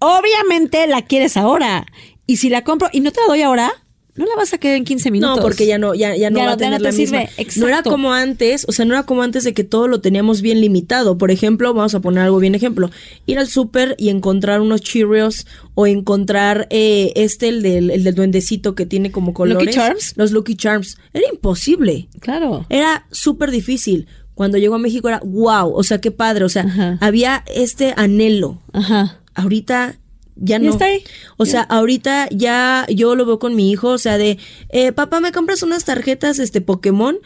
[0.00, 1.86] obviamente la quieres ahora.
[2.26, 3.70] Y si la compro y no te la doy ahora,
[4.16, 5.36] no la vas a querer en 15 minutos.
[5.36, 6.90] No, porque ya no, ya, ya no Ya va no- a ya tener no la
[6.90, 7.18] te misma.
[7.26, 7.30] sirve.
[7.60, 7.90] No era Exacto.
[7.90, 11.18] como antes, o sea, no era como antes de que todo lo teníamos bien limitado.
[11.18, 12.90] Por ejemplo, vamos a poner algo bien ejemplo.
[13.26, 18.14] Ir al súper y encontrar unos Cheerios o encontrar eh, este, el del, el del
[18.14, 19.74] duendecito que tiene como colores.
[19.74, 20.14] Charms?
[20.16, 20.96] Los Lucky Charms.
[21.12, 22.08] Era imposible.
[22.20, 22.64] Claro.
[22.70, 24.06] Era súper difícil.
[24.34, 26.44] Cuando llegó a México era wow, o sea, qué padre.
[26.44, 26.98] O sea, Ajá.
[27.02, 28.62] había este anhelo.
[28.72, 29.20] Ajá.
[29.34, 29.98] Ahorita
[30.36, 30.70] ya Ya no.
[30.70, 31.02] está ahí.
[31.36, 35.20] O sea, ahorita ya yo lo veo con mi hijo, o sea, de, eh, papá,
[35.20, 37.18] ¿me compras unas tarjetas, este, Pokémon?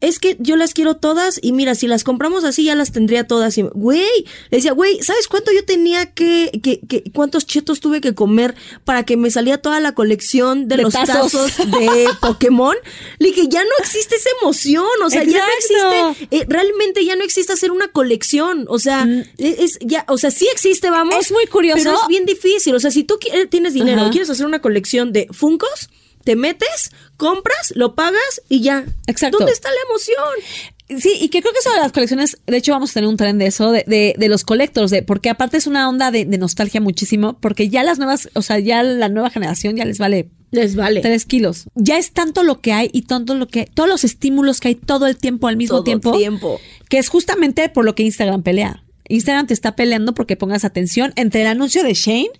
[0.00, 3.26] Es que yo las quiero todas y mira, si las compramos así ya las tendría
[3.26, 3.56] todas.
[3.58, 8.00] Y, güey, le decía, güey, ¿sabes cuánto yo tenía que, que, que, cuántos chetos tuve
[8.00, 11.56] que comer para que me salía toda la colección de, los tazos.
[11.58, 12.76] de Pokémon?
[13.18, 17.16] Le dije, ya no existe esa emoción, o sea, ya no existe, eh, realmente ya
[17.16, 19.24] no existe hacer una colección, o sea, mm.
[19.38, 21.16] es, ya, o sea, sí existe, vamos.
[21.18, 21.82] Es muy curioso.
[21.82, 23.18] Pero es bien difícil, o sea, si tú
[23.50, 25.90] tienes dinero y quieres hacer una colección de Funcos,
[26.24, 28.84] te metes, compras, lo pagas y ya.
[29.06, 29.38] Exacto.
[29.38, 31.00] ¿Dónde está la emoción?
[31.00, 33.16] Sí, y que creo que eso de las colecciones, de hecho vamos a tener un
[33.16, 36.24] tren de eso, de, de, de los collectors, de, porque aparte es una onda de,
[36.24, 39.98] de, nostalgia muchísimo, porque ya las nuevas, o sea, ya la nueva generación ya les
[39.98, 40.28] vale.
[40.50, 41.00] Les vale.
[41.00, 41.68] Tres kilos.
[41.76, 44.74] Ya es tanto lo que hay y tanto lo que, todos los estímulos que hay
[44.74, 46.16] todo el tiempo al mismo todo tiempo.
[46.16, 46.60] tiempo.
[46.88, 48.82] Que es justamente por lo que Instagram pelea.
[49.08, 52.30] Instagram te está peleando porque pongas atención entre el anuncio de Shane,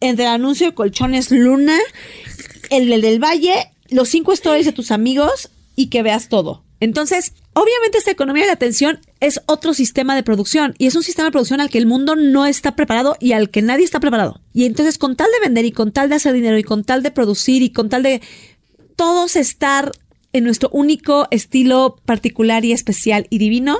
[0.00, 1.78] entre el anuncio de colchones Luna,
[2.70, 6.64] el del Valle, los cinco stories de tus amigos y que veas todo.
[6.78, 11.02] Entonces, obviamente esta economía de la atención es otro sistema de producción y es un
[11.02, 13.98] sistema de producción al que el mundo no está preparado y al que nadie está
[13.98, 14.40] preparado.
[14.52, 17.02] Y entonces con tal de vender y con tal de hacer dinero y con tal
[17.02, 18.20] de producir y con tal de
[18.94, 19.92] todos estar
[20.32, 23.78] en nuestro único estilo particular y especial y divino,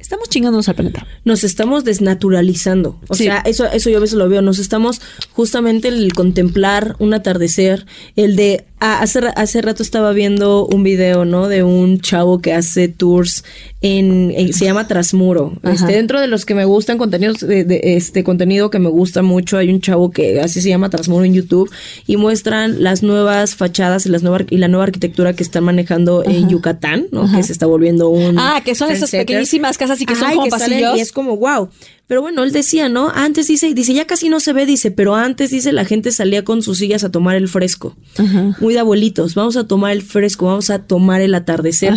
[0.00, 1.06] estamos chingándonos al planeta.
[1.24, 2.98] Nos estamos desnaturalizando.
[3.08, 4.42] O sea, eso, eso yo a veces lo veo.
[4.42, 5.00] Nos estamos
[5.32, 7.86] justamente el contemplar un atardecer,
[8.16, 11.48] el de hace, hace rato estaba viendo un video, ¿no?
[11.48, 13.44] De un chavo que hace tours
[13.82, 15.52] en, se llama Trasmuro.
[15.62, 19.58] Este, dentro de los que me gustan contenidos de, este contenido que me gusta mucho,
[19.58, 21.70] hay un chavo que así se llama Trasmuro en YouTube
[22.06, 26.24] y muestran las nuevas fachadas y las nuevas y la nueva arquitectura que están manejando
[26.24, 27.30] en Yucatán, ¿no?
[27.30, 30.48] Que se está volviendo un Ah, que son esas pequeñísimas casas y que son como
[30.48, 30.96] pasillos.
[30.96, 31.68] y es como wow.
[32.10, 33.08] Pero bueno, él decía, ¿no?
[33.14, 36.42] Antes dice, dice, ya casi no se ve, dice, pero antes dice, la gente salía
[36.42, 37.96] con sus sillas a tomar el fresco.
[38.58, 41.94] Muy de abuelitos, vamos a tomar el fresco, vamos a tomar el atardecer.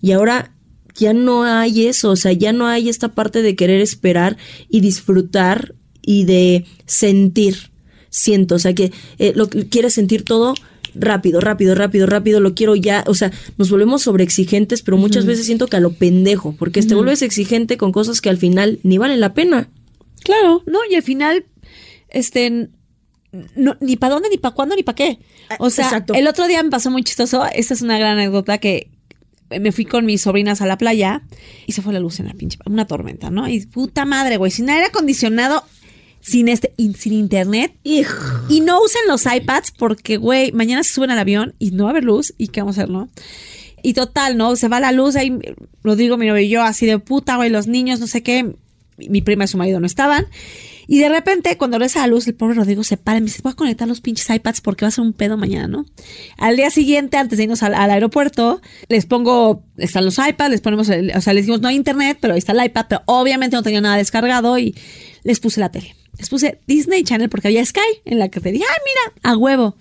[0.00, 0.54] Y ahora
[0.94, 4.38] ya no hay eso, o sea, ya no hay esta parte de querer esperar
[4.70, 7.70] y disfrutar y de sentir.
[8.08, 10.54] Siento, o sea, que eh, lo quieres sentir todo
[10.94, 15.46] rápido, rápido, rápido, rápido, lo quiero ya, o sea, nos volvemos sobreexigentes, pero muchas veces
[15.46, 18.98] siento que a lo pendejo, porque te vuelves exigente con cosas que al final ni
[18.98, 19.68] valen la pena.
[20.22, 21.44] Claro, no, y al final,
[22.08, 22.68] este,
[23.56, 25.18] no, ni para dónde, ni para cuándo, ni para qué.
[25.58, 28.90] O sea, el otro día me pasó muy chistoso, esta es una gran anécdota que
[29.58, 31.22] me fui con mis sobrinas a la playa
[31.66, 33.48] y se fue la luz en la pinche, una tormenta, ¿no?
[33.48, 35.64] Y puta madre, güey, sin aire acondicionado,
[36.20, 37.74] sin este sin internet.
[37.82, 38.04] Y
[38.60, 41.92] no usen los iPads porque güey mañana se suben al avión y no va a
[41.92, 43.08] haber luz y qué vamos a hacer no
[43.82, 45.38] y total no se va la luz ahí
[45.82, 48.54] Rodrigo mi novio y yo así de puta güey los niños no sé qué
[49.08, 50.26] mi prima y su marido no estaban.
[50.86, 53.40] Y de repente, cuando regresa la luz, el pobre Rodrigo se para y me dice,
[53.42, 55.86] voy a conectar los pinches iPads porque va a ser un pedo mañana, ¿no?
[56.36, 60.88] Al día siguiente, antes de irnos al, aeropuerto, les pongo, están los iPads, les ponemos,
[60.88, 63.62] o sea, les decimos, no hay internet, pero ahí está el iPad, pero obviamente no
[63.62, 64.74] tenía nada descargado y
[65.22, 68.52] les puse la tele les puse Disney Channel porque había Sky en la que te
[68.52, 69.74] dije, ay, mira, a huevo.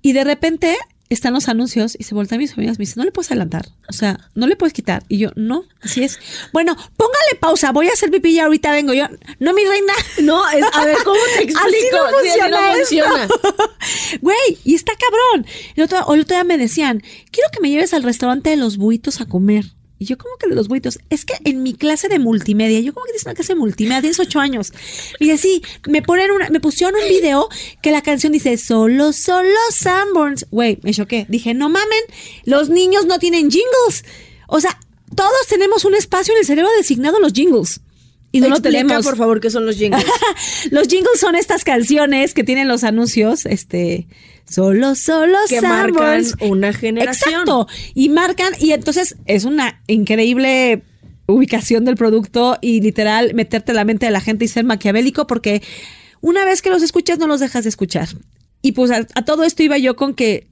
[0.00, 0.74] Y de repente
[1.10, 3.30] están los anuncios y se voltea a mis amigas y me dice, no le puedes
[3.30, 5.04] adelantar, o sea, no le puedes quitar.
[5.08, 6.18] Y yo, no, así es.
[6.54, 8.94] Bueno, póngale pausa, voy a hacer pipí y ahorita vengo.
[8.94, 9.04] Yo,
[9.38, 9.92] no, mi reina.
[10.22, 11.60] No, a ver, ¿cómo te explico?
[11.66, 13.28] Así no funciona,
[14.22, 15.46] Güey, y está cabrón.
[15.74, 18.78] El otro, el otro día me decían, quiero que me lleves al restaurante de los
[18.78, 19.66] buitos a comer.
[19.98, 20.98] Y yo, como que de los buitos?
[21.08, 24.00] Es que en mi clase de multimedia, yo como que dice una clase de multimedia,
[24.00, 24.72] tienes ocho años.
[25.18, 27.48] Y así, me ponen una, me pusieron un video
[27.82, 30.46] que la canción dice, solo, solo Sanborns.
[30.50, 31.26] Güey, me choqué.
[31.28, 32.02] Dije, no mamen,
[32.44, 34.04] los niños no tienen jingles.
[34.48, 34.78] O sea,
[35.14, 37.80] todos tenemos un espacio en el cerebro designado a los jingles.
[38.32, 39.04] Y no lo tenemos.
[39.04, 40.04] por favor, ¿qué son los jingles?
[40.70, 44.06] los jingles son estas canciones que tienen los anuncios, este,
[44.48, 47.40] solo, solo que marcan una generación.
[47.40, 47.66] Exacto.
[47.94, 50.82] Y marcan, y entonces es una increíble
[51.26, 55.62] ubicación del producto y literal meterte la mente de la gente y ser maquiavélico porque
[56.20, 58.08] una vez que los escuchas no los dejas de escuchar.
[58.62, 60.48] Y pues a, todo esto iba yo con que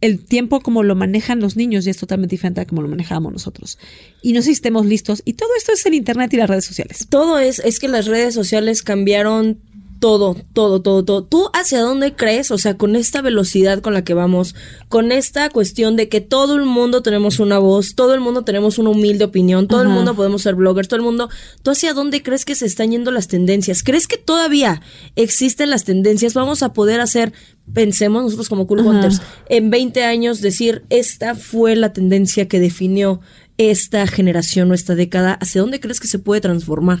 [0.00, 3.32] el tiempo como lo manejan los niños ya es totalmente diferente a como lo manejábamos
[3.32, 3.78] nosotros.
[4.22, 5.22] Y no sé si estemos listos.
[5.24, 7.06] Y todo esto es el Internet y las redes sociales.
[7.08, 9.58] Todo es, es que las redes sociales cambiaron
[9.98, 11.24] todo, todo, todo, todo.
[11.24, 12.50] ¿Tú hacia dónde crees?
[12.50, 14.54] O sea, con esta velocidad con la que vamos,
[14.88, 18.78] con esta cuestión de que todo el mundo tenemos una voz, todo el mundo tenemos
[18.78, 21.28] una humilde opinión, todo el mundo podemos ser bloggers, todo el mundo.
[21.62, 23.82] ¿Tú hacia dónde crees que se están yendo las tendencias?
[23.82, 24.82] ¿Crees que todavía
[25.14, 26.34] existen las tendencias?
[26.34, 27.32] Vamos a poder hacer,
[27.72, 33.20] pensemos nosotros como Cool Hunters, en 20 años decir, esta fue la tendencia que definió
[33.58, 35.34] esta generación o esta década.
[35.34, 37.00] ¿Hacia dónde crees que se puede transformar?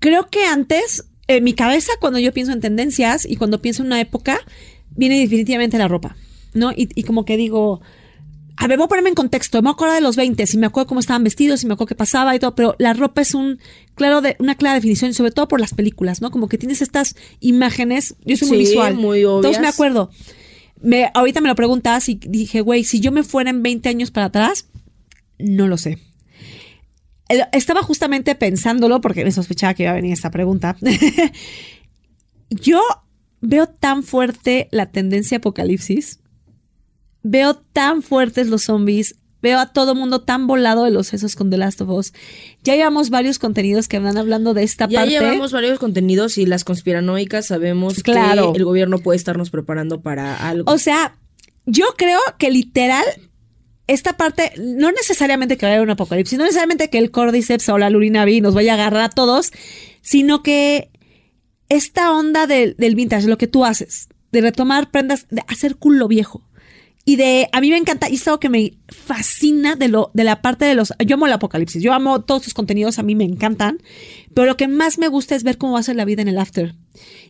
[0.00, 3.86] Creo que antes en mi cabeza, cuando yo pienso en tendencias y cuando pienso en
[3.86, 4.38] una época,
[4.90, 6.16] viene definitivamente la ropa,
[6.52, 6.72] ¿no?
[6.74, 7.80] Y, como que digo,
[8.56, 9.60] a ver, voy a ponerme en contexto.
[9.62, 11.94] Me acuerdo de los 20, si me acuerdo cómo estaban vestidos, si me acuerdo qué
[11.94, 13.58] pasaba y todo, pero la ropa es un
[13.94, 16.30] claro de, una clara definición, sobre todo por las películas, ¿no?
[16.30, 18.16] Como que tienes estas imágenes.
[18.24, 18.94] Yo soy muy visual.
[18.94, 19.36] muy obvias.
[19.36, 20.10] Entonces me acuerdo.
[20.80, 24.10] Me, ahorita me lo preguntabas y dije, güey, si yo me fuera en 20 años
[24.10, 24.66] para atrás,
[25.38, 25.98] no lo sé.
[27.28, 30.76] El- Estaba justamente pensándolo porque me sospechaba que iba a venir esta pregunta.
[32.50, 32.80] yo
[33.40, 36.20] veo tan fuerte la tendencia apocalipsis
[37.26, 41.48] veo tan fuertes los zombies, veo a todo mundo tan volado de los sesos con
[41.48, 42.12] The Last of Us.
[42.62, 45.12] Ya llevamos varios contenidos que van hablando de esta Ya parte.
[45.14, 48.52] llevamos varios contenidos y las conspiranoicas sabemos Claro.
[48.52, 50.70] que el gobierno puede estarnos preparando para algo.
[50.70, 51.16] O sea,
[51.64, 53.04] yo creo que literal
[53.86, 57.68] esta parte, no necesariamente que vaya a haber un apocalipsis, no necesariamente que el Cordyceps
[57.68, 59.52] o la Lurinavi nos vaya a agarrar a todos,
[60.00, 60.90] sino que
[61.68, 66.08] esta onda del, del vintage, lo que tú haces, de retomar prendas, de hacer culo
[66.08, 66.42] viejo.
[67.06, 70.24] Y de, a mí me encanta, y es algo que me fascina de lo, de
[70.24, 73.14] la parte de los, yo amo el apocalipsis, yo amo todos sus contenidos, a mí
[73.14, 73.78] me encantan,
[74.32, 76.28] pero lo que más me gusta es ver cómo va a ser la vida en
[76.28, 76.74] el after.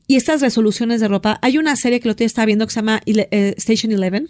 [0.07, 2.81] Y estas resoluciones de ropa, hay una serie que lo día estaba viendo que se
[2.81, 4.29] llama eh, Station Eleven,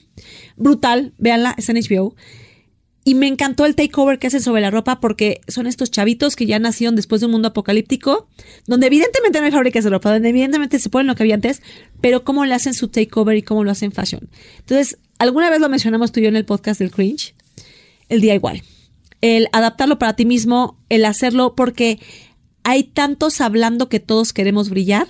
[0.56, 2.14] brutal, véanla, está en HBO.
[3.06, 6.46] Y me encantó el takeover que hacen sobre la ropa porque son estos chavitos que
[6.46, 8.28] ya nacieron después de un mundo apocalíptico,
[8.66, 11.60] donde evidentemente no hay fábricas de ropa, donde evidentemente se ponen lo que había antes,
[12.00, 14.30] pero cómo le hacen su takeover y cómo lo hacen fashion.
[14.60, 17.34] Entonces, alguna vez lo mencionamos tú y yo en el podcast del cringe,
[18.08, 18.62] el DIY.
[19.20, 21.98] El adaptarlo para ti mismo, el hacerlo porque
[22.64, 25.06] hay tantos hablando que todos queremos brillar,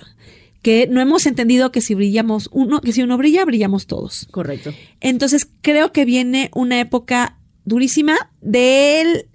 [0.61, 4.27] que no hemos entendido que si brillamos uno, que si uno brilla, brillamos todos.
[4.31, 4.73] Correcto.
[4.99, 9.27] Entonces creo que viene una época durísima del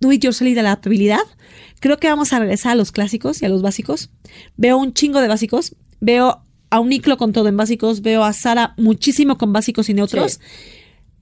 [0.00, 1.22] do it yourself y de la adaptabilidad.
[1.80, 4.10] Creo que vamos a regresar a los clásicos y a los básicos.
[4.56, 5.74] Veo un chingo de básicos.
[6.00, 8.02] Veo a un Niclo con todo en básicos.
[8.02, 10.32] Veo a Sara muchísimo con básicos y neutros.
[10.32, 10.38] Sí.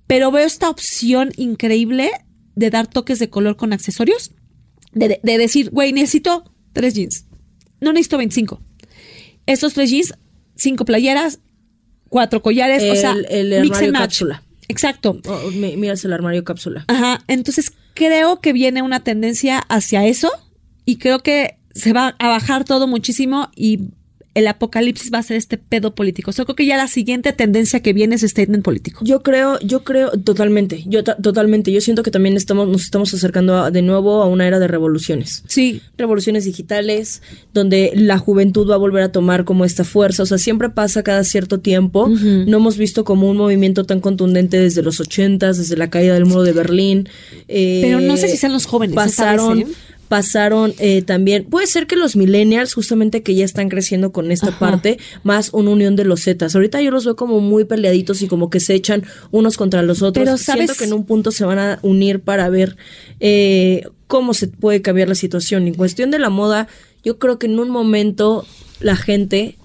[0.07, 2.11] Pero veo esta opción increíble
[2.55, 4.33] de dar toques de color con accesorios.
[4.93, 7.27] De, de- de decir, güey, necesito tres jeans.
[7.81, 8.61] No necesito 25.
[9.47, 10.15] Estos tres jeans,
[10.55, 11.41] cinco playeras,
[12.09, 14.03] cuatro collares, o El- sea, el mix armario and match.
[14.03, 14.43] cápsula.
[14.69, 15.21] Exacto.
[15.27, 16.85] Oh, miras el armario cápsula.
[16.89, 17.23] Ajá.
[17.27, 20.31] Entonces creo que viene una tendencia hacia eso
[20.85, 23.91] y creo que se va a bajar todo muchísimo y
[24.35, 26.31] el apocalipsis va a ser este pedo político.
[26.31, 29.01] O sea, creo que ya la siguiente tendencia que viene es statement político.
[29.05, 33.13] Yo creo, yo creo totalmente, yo ta- totalmente, yo siento que también estamos, nos estamos
[33.13, 35.43] acercando a- de nuevo a una era de revoluciones.
[35.49, 35.83] Sí.
[35.99, 37.21] Revoluciones digitales,
[37.53, 40.23] donde la juventud va a volver a tomar como esta fuerza.
[40.23, 42.09] O sea, siempre pasa cada cierto tiempo.
[42.09, 46.25] No hemos visto como un movimiento tan contundente desde los ochentas, desde la caída del
[46.25, 47.09] muro de Berlín.
[47.49, 49.73] Eh, Pero no sé si sean los jóvenes esta Pasaron, vez, ¿eh?
[50.13, 54.49] Pasaron eh, también, puede ser que los millennials, justamente que ya están creciendo con esta
[54.49, 54.59] Ajá.
[54.59, 56.55] parte, más una unión de los zetas.
[56.55, 60.03] Ahorita yo los veo como muy peleaditos y como que se echan unos contra los
[60.03, 60.23] otros.
[60.23, 60.79] Pero, Siento ¿sabes?
[60.79, 62.77] que en un punto se van a unir para ver
[63.21, 65.67] eh, cómo se puede cambiar la situación.
[65.67, 66.69] En cuestión de la moda,
[67.03, 68.45] yo creo que en un momento
[68.81, 69.57] la gente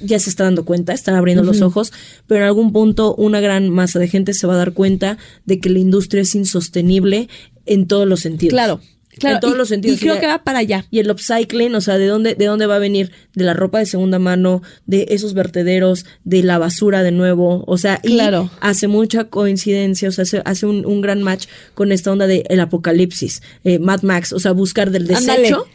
[0.00, 1.92] ya se está dando cuenta, están abriendo los ojos,
[2.28, 5.58] pero en algún punto una gran masa de gente se va a dar cuenta de
[5.58, 7.28] que la industria es insostenible
[7.66, 8.52] en todos los sentidos.
[8.52, 8.80] Claro.
[9.18, 9.36] Claro.
[9.36, 9.96] En todos y, los sentidos.
[9.96, 10.84] Y creo que va para allá.
[10.90, 13.12] y el upcycling, o sea, ¿de dónde, ¿de dónde va a venir?
[13.34, 17.64] De la ropa de segunda mano, de esos vertederos, de la basura de nuevo.
[17.66, 18.50] O sea, y Claro.
[18.60, 22.44] hace mucha coincidencia, o sea, hace, hace un, un gran match con esta onda de
[22.48, 25.66] el apocalipsis, eh, Mad Max, o sea, buscar del desecho,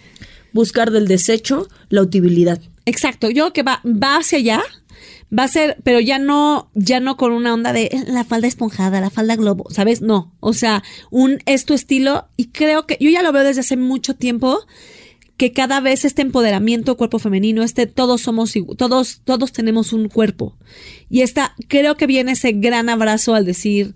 [0.52, 2.60] buscar del desecho la utilidad.
[2.86, 3.30] Exacto.
[3.30, 4.62] Yo creo que va, va hacia allá.
[5.38, 8.48] Va a ser, pero ya no, ya no con una onda de "Eh, la falda
[8.48, 10.02] esponjada, la falda globo, ¿sabes?
[10.02, 10.34] No.
[10.40, 12.28] O sea, un es tu estilo.
[12.38, 14.60] Y creo que yo ya lo veo desde hace mucho tiempo
[15.38, 20.56] que cada vez este empoderamiento cuerpo femenino, este todos somos todos todos tenemos un cuerpo.
[21.10, 23.96] Y esta creo que viene ese gran abrazo al decir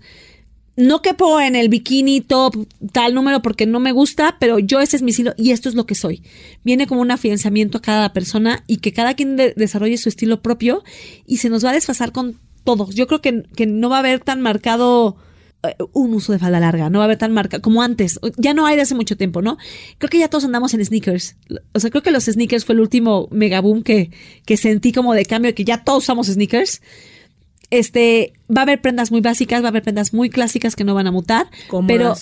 [0.78, 2.54] no quepo en el bikini top
[2.92, 5.74] tal número porque no me gusta, pero yo ese es mi estilo y esto es
[5.74, 6.22] lo que soy.
[6.62, 10.40] Viene como un afianzamiento a cada persona y que cada quien de- desarrolle su estilo
[10.40, 10.84] propio
[11.26, 12.94] y se nos va a desfasar con todos.
[12.94, 15.16] Yo creo que, que no va a haber tan marcado
[15.64, 18.20] eh, un uso de falda larga, no va a haber tan marcado como antes.
[18.36, 19.58] Ya no hay de hace mucho tiempo, ¿no?
[19.98, 21.34] Creo que ya todos andamos en sneakers.
[21.74, 24.12] O sea, creo que los sneakers fue el último megaboom que,
[24.46, 26.82] que sentí como de cambio, que ya todos usamos sneakers
[27.70, 30.94] este, va a haber prendas muy básicas, va a haber prendas muy clásicas que no
[30.94, 31.48] van a mutar,
[31.86, 32.14] pero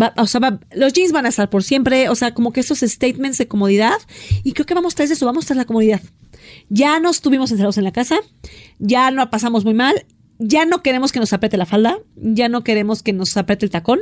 [0.00, 2.60] va- o sea, va- los jeans van a estar por siempre, o sea, como que
[2.60, 3.96] esos statements de comodidad
[4.44, 6.00] y creo que vamos tras eso, vamos tras la comodidad.
[6.68, 8.16] Ya nos tuvimos encerrados en la casa,
[8.78, 10.04] ya no pasamos muy mal,
[10.44, 13.70] ya no queremos que nos apriete la falda, ya no queremos que nos apriete el
[13.70, 14.00] tacón,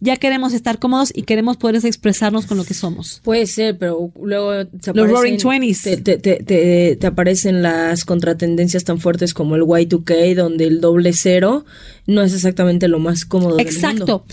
[0.00, 3.20] ya queremos estar cómodos y queremos poder expresarnos con lo que somos.
[3.24, 5.82] Puede ser, pero luego te Los aparecen- Roaring Twenties.
[5.82, 11.12] Te, te, te, te- aparecen las contratendencias tan fuertes como el Y2K, donde el doble
[11.12, 11.64] cero
[12.06, 13.78] no es exactamente lo más cómodo del mundo.
[13.88, 14.24] Exacto.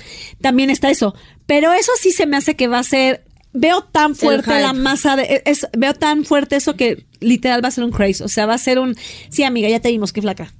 [0.42, 1.14] También está eso.
[1.46, 3.24] Pero eso sí se me hace que va a ser.
[3.54, 5.42] Veo tan fuerte la masa de.
[5.46, 8.24] es- veo tan fuerte eso que literal va a ser un craze.
[8.24, 8.96] O sea, va a ser un.
[9.30, 10.54] Sí, amiga, ya te vimos, qué flaca.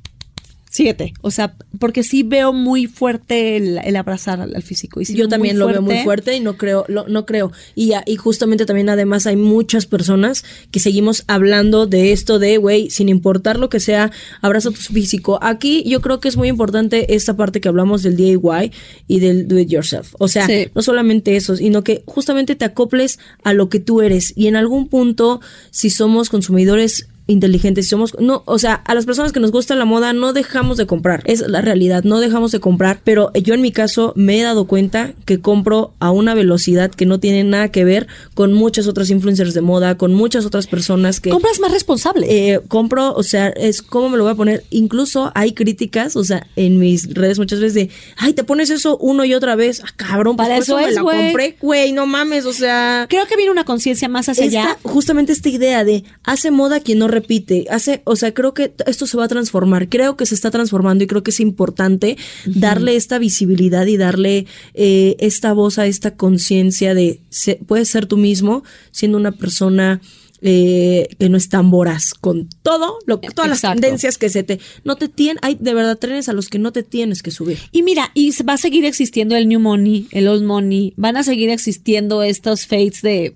[0.74, 1.12] Síguete.
[1.20, 5.02] O sea, porque sí veo muy fuerte el, el abrazar al, al físico.
[5.02, 7.52] Y sí Yo también lo veo muy fuerte y no creo, lo- no creo.
[7.76, 12.56] Y, a- y justamente también además hay muchas personas que seguimos hablando de esto de,
[12.56, 14.12] güey, sin importar lo que sea,
[14.42, 15.40] abraza tu físico.
[15.42, 18.72] Aquí yo creo que es muy importante esta parte que hablamos del DIY
[19.10, 20.16] y del do it yourself.
[20.20, 20.68] O sea, Sí.
[20.74, 24.32] no solamente eso, sino que justamente te acoples a lo que tú eres.
[24.38, 29.32] Y en algún punto, si somos consumidores inteligentes, somos, no, o sea, a las personas
[29.32, 32.60] que nos gusta la moda no dejamos de comprar, es la realidad, no dejamos de
[32.60, 36.92] comprar, pero yo en mi caso me he dado cuenta que compro a una velocidad
[36.92, 40.68] que no tiene nada que ver con muchas otras influencers de moda, con muchas otras
[40.68, 42.28] personas que Compras más responsable.
[42.30, 44.64] eh, compro, o sea, es como me lo voy a poner.
[44.70, 48.98] Incluso hay críticas, o sea, en mis redes muchas veces de, ay, te pones eso
[48.98, 49.82] uno y otra vez.
[49.86, 53.06] Ah, cabrón, pues Para por eso me es, la compré, güey, no mames, o sea.
[53.10, 54.78] Creo que viene una conciencia más hacia esta- allá.
[54.84, 57.21] justamente esta idea de hace moda quien no repite,
[57.70, 61.04] hace, o sea, creo que esto se va a transformar, creo que se está transformando
[61.04, 66.16] y creo que es importante darle esta visibilidad y darle eh, esta voz a esta
[66.16, 70.02] conciencia de se- puedes ser tú mismo siendo una persona
[70.44, 74.60] eh, que no es tan voraz con todo lo todas las tendencias que se te
[74.84, 77.60] no te tienen hay de verdad trenes a los que no te tienes que subir.
[77.72, 81.22] Y mira, y va a seguir existiendo el new money, el old money, van a
[81.24, 83.36] seguir existiendo estos fates de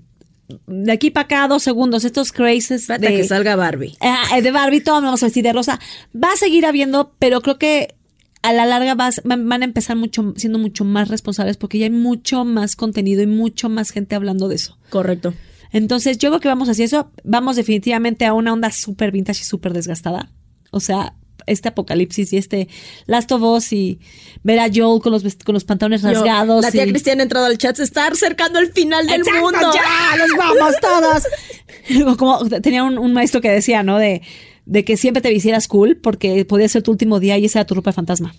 [0.68, 4.82] de aquí para acá dos segundos, estos crazes de, que salga Barbie Ah, de Barbie,
[4.82, 5.80] todos nos vamos a vestir de rosa.
[6.16, 7.96] Va a seguir habiendo, pero creo que
[8.44, 11.86] a la larga vas- van, van a empezar mucho, siendo mucho más responsables porque ya
[11.86, 14.78] hay mucho más contenido y mucho más gente hablando de eso.
[14.92, 15.34] correcto
[15.72, 17.12] Entonces, yo creo que vamos hacia eso.
[17.24, 20.32] Vamos definitivamente a una onda súper vintage y súper desgastada.
[20.72, 21.16] O sea,
[21.48, 22.68] este apocalipsis y este
[23.06, 24.00] Last of Us y
[24.44, 26.62] ver a Joel con los, con los pantalones Yo, rasgados.
[26.64, 29.42] la tía y- Cristiana ha entrado al chat se está acercando el final del ¡Exacto,
[29.42, 30.18] mundo ¡Ya!
[30.18, 32.18] ¡Los vamos todos!
[32.18, 33.98] Como tenía un, un maestro que decía, ¿no?
[33.98, 34.22] De,
[34.66, 37.68] de que siempre te visieras cool porque podía ser tu último día y esa era
[37.68, 38.34] tu ropa de fantasma.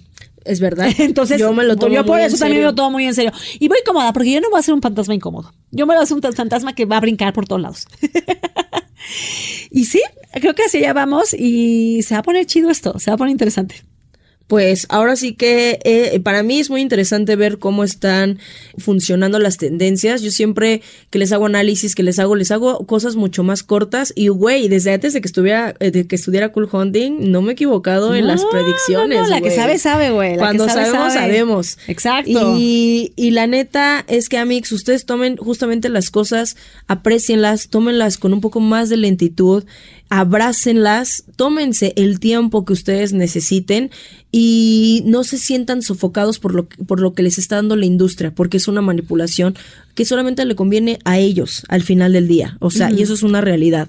[0.44, 0.88] Es verdad.
[0.98, 3.04] Entonces, yo me lo tomo yo por muy en eso también me lo tomo muy
[3.06, 3.32] en serio.
[3.58, 5.52] Y voy cómoda porque yo no voy a ser un fantasma incómodo.
[5.70, 7.86] Yo me voy a hacer un fantasma que va a brincar por todos lados.
[9.70, 10.02] y sí,
[10.32, 13.18] creo que así ya vamos y se va a poner chido esto, se va a
[13.18, 13.82] poner interesante.
[14.46, 18.38] Pues ahora sí que eh, para mí es muy interesante ver cómo están
[18.78, 20.22] funcionando las tendencias.
[20.22, 24.12] Yo siempre que les hago análisis, que les hago, les hago cosas mucho más cortas.
[24.14, 27.50] Y güey, desde antes de que estuviera, eh, de que estudiara Cool Hunting, no me
[27.50, 29.18] he equivocado en las predicciones.
[29.18, 30.36] no, no, la que sabe, sabe, güey.
[30.36, 31.26] Cuando que sabe, sabemos, sabe.
[31.26, 31.78] sabemos.
[31.88, 32.56] Exacto.
[32.56, 38.32] Y, y la neta es que, Amix, ustedes tomen justamente las cosas, aprecienlas, tómenlas con
[38.32, 39.64] un poco más de lentitud,
[40.08, 43.90] abrácenlas, tómense el tiempo que ustedes necesiten
[44.32, 47.86] y no se sientan sofocados por lo, que- por lo que les está dando la
[47.86, 49.54] industria, porque es una manipulación
[49.94, 52.56] que solamente le conviene a ellos al final del día.
[52.60, 53.88] O sea, y eso es una realidad.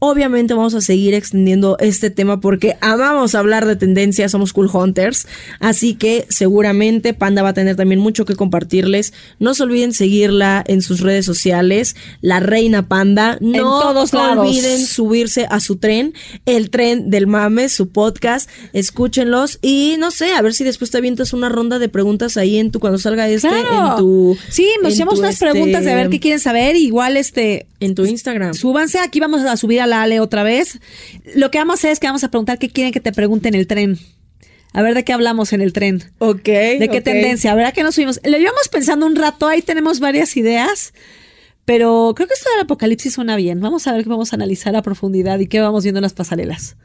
[0.00, 5.26] Obviamente vamos a seguir extendiendo este tema porque amamos hablar de tendencias, somos cool hunters,
[5.60, 9.12] así que seguramente Panda va a tener también mucho que compartirles.
[9.38, 13.36] No se olviden seguirla en sus redes sociales, la Reina Panda.
[13.40, 14.46] No todos lados.
[14.46, 16.14] olviden subirse a su tren,
[16.46, 20.98] el tren del mame, su podcast, escúchenlos y no sé, a ver si después te
[20.98, 23.90] avientas una ronda de preguntas ahí en tu cuando salga este Claro.
[23.90, 26.76] en tu sí, nos en unas este, preguntas de ver qué quieren saber.
[26.76, 28.54] Igual, este, en tu Instagram.
[28.54, 28.98] súbanse.
[28.98, 30.80] Aquí vamos a subir a la Ale otra vez.
[31.34, 33.48] Lo que vamos a hacer es que vamos a preguntar qué quieren que te pregunte
[33.48, 33.98] en el tren.
[34.72, 36.02] A ver de qué hablamos en el tren.
[36.18, 36.44] Ok.
[36.44, 37.54] ¿De qué tendencia?
[37.54, 38.20] ¿Verdad que nos subimos?
[38.24, 40.94] Lo llevamos pensando un rato, ahí tenemos varias ideas,
[41.64, 43.60] pero creo que esto del apocalipsis suena bien.
[43.60, 46.14] Vamos a ver qué vamos a analizar a profundidad y qué vamos viendo en las
[46.14, 46.76] pasarelas.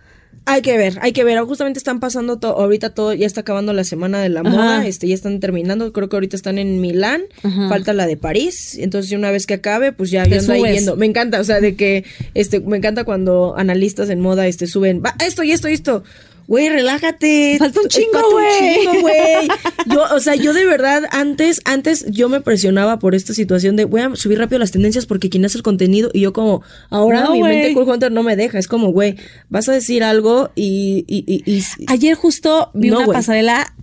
[0.45, 1.39] Hay que ver, hay que ver.
[1.39, 4.49] Justamente están pasando todo, ahorita todo, ya está acabando la semana de la Ajá.
[4.49, 7.67] moda, este, ya están terminando, creo que ahorita están en Milán, Ajá.
[7.69, 10.95] falta la de París, entonces una vez que acabe, pues ya yo ando ahí viendo.
[10.97, 12.03] Me encanta, o sea, de que,
[12.36, 16.03] este, me encanta cuando analistas en moda, este, suben, va, esto y esto y esto.
[16.47, 17.55] Güey, relájate.
[17.57, 18.75] Falta un chingo, Falta un güey.
[18.79, 19.47] chingo, güey.
[19.87, 23.85] Yo, o sea, yo de verdad, antes, antes yo me presionaba por esta situación de
[23.85, 27.21] voy a subir rápido las tendencias porque quien hace el contenido y yo como, ahora
[27.21, 27.73] No, mi mente.
[27.73, 28.57] Cool Hunter no me deja.
[28.59, 29.15] Es como, güey,
[29.49, 33.73] vas a decir algo y, y, y, y- Ayer justo vi No, una pasarela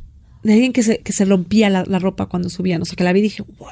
[0.43, 2.83] de alguien que se, que se rompía la, la ropa cuando subían.
[2.83, 3.71] O sea, que la vi y dije, ¿what?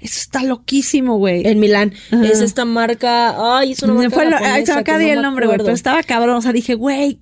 [0.00, 1.46] Eso está loquísimo, güey.
[1.46, 2.24] en Milán Ajá.
[2.26, 4.98] es esta marca, ay, es una Me marca fue lo- ay, japonesa se me acaba
[4.98, 6.36] de no el me nombre, güey, pero estaba cabrón.
[6.36, 7.20] O sea, dije, güey,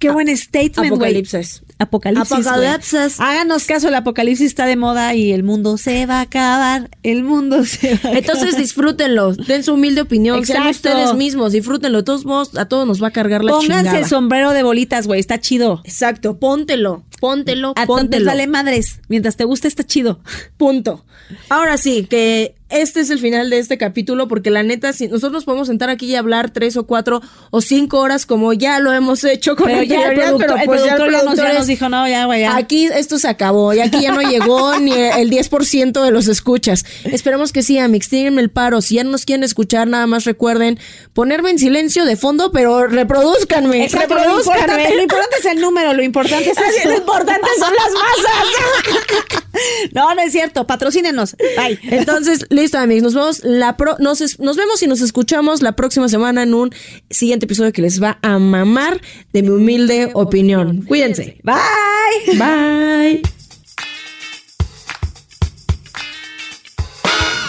[0.00, 1.10] Qué buen statement, güey.
[1.18, 1.62] Apocalipsis.
[1.78, 2.32] Apocalipsis.
[2.46, 3.20] Apocalipsis.
[3.20, 6.88] Háganos caso, el apocalipsis está de moda y el mundo se va a acabar.
[7.02, 10.88] El mundo se va a Entonces disfrútenlo, den su humilde opinión, sean Exacto.
[10.98, 11.98] ustedes mismos, disfrútenlo.
[11.98, 13.98] De todos modos, a todos nos va a cargar la Pónganse chingada.
[13.98, 15.20] el sombrero de bolitas, güey.
[15.20, 15.82] Está chido.
[15.84, 18.24] Exacto, póntelo, póntelo, A póntelo.
[18.24, 19.00] vale madres.
[19.08, 20.20] Mientras te guste, está chido.
[20.56, 21.04] Punto.
[21.50, 25.44] Ahora sí, que este es el final de este capítulo, porque la neta, si nosotros
[25.44, 29.24] podemos sentar aquí y hablar tres o cuatro o cinco horas, como ya lo hemos
[29.24, 31.58] hecho con Pero ya el productor, pero el pues ya productor ya nos, ya productor
[31.58, 32.56] nos dijo, no, ya, güey, ya.
[32.56, 36.84] Aquí esto se acabó y aquí ya no llegó ni el 10% de los escuchas.
[37.04, 38.80] Esperemos que sí, Amix, tírenme el paro.
[38.80, 40.78] Si ya no nos quieren escuchar, nada más recuerden
[41.12, 43.84] ponerme en silencio de fondo, pero reproduzcanme.
[43.84, 44.62] Exacto, lo reproduzcanme.
[44.62, 46.88] importante, lo importante es el número, lo importante es eso.
[46.88, 49.40] lo importante son las masas.
[49.92, 50.66] No, no es cierto.
[50.66, 51.36] Patrocínenos.
[51.56, 51.78] Bye.
[51.82, 53.02] Entonces, listo, amigos.
[53.02, 56.54] Nos vemos la pro- nos, es- nos vemos y nos escuchamos la próxima semana en
[56.54, 56.70] un
[57.10, 59.00] siguiente episodio que les va a mamar
[59.32, 60.82] de mi humilde opinión.
[60.82, 61.38] Cuídense.
[61.42, 62.38] Bye.
[62.38, 63.22] Bye.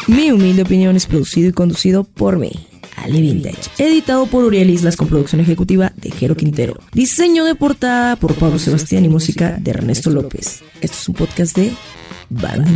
[0.07, 2.51] Mi humilde opinión es producido y conducido por mí,
[2.97, 3.69] Ali Vintage.
[3.77, 6.77] Editado por Uriel Islas con producción ejecutiva de Jero Quintero.
[6.91, 10.63] Diseño de portada por Pablo Sebastián y música de Ernesto López.
[10.81, 11.71] Esto es un podcast de
[12.29, 12.67] Banda.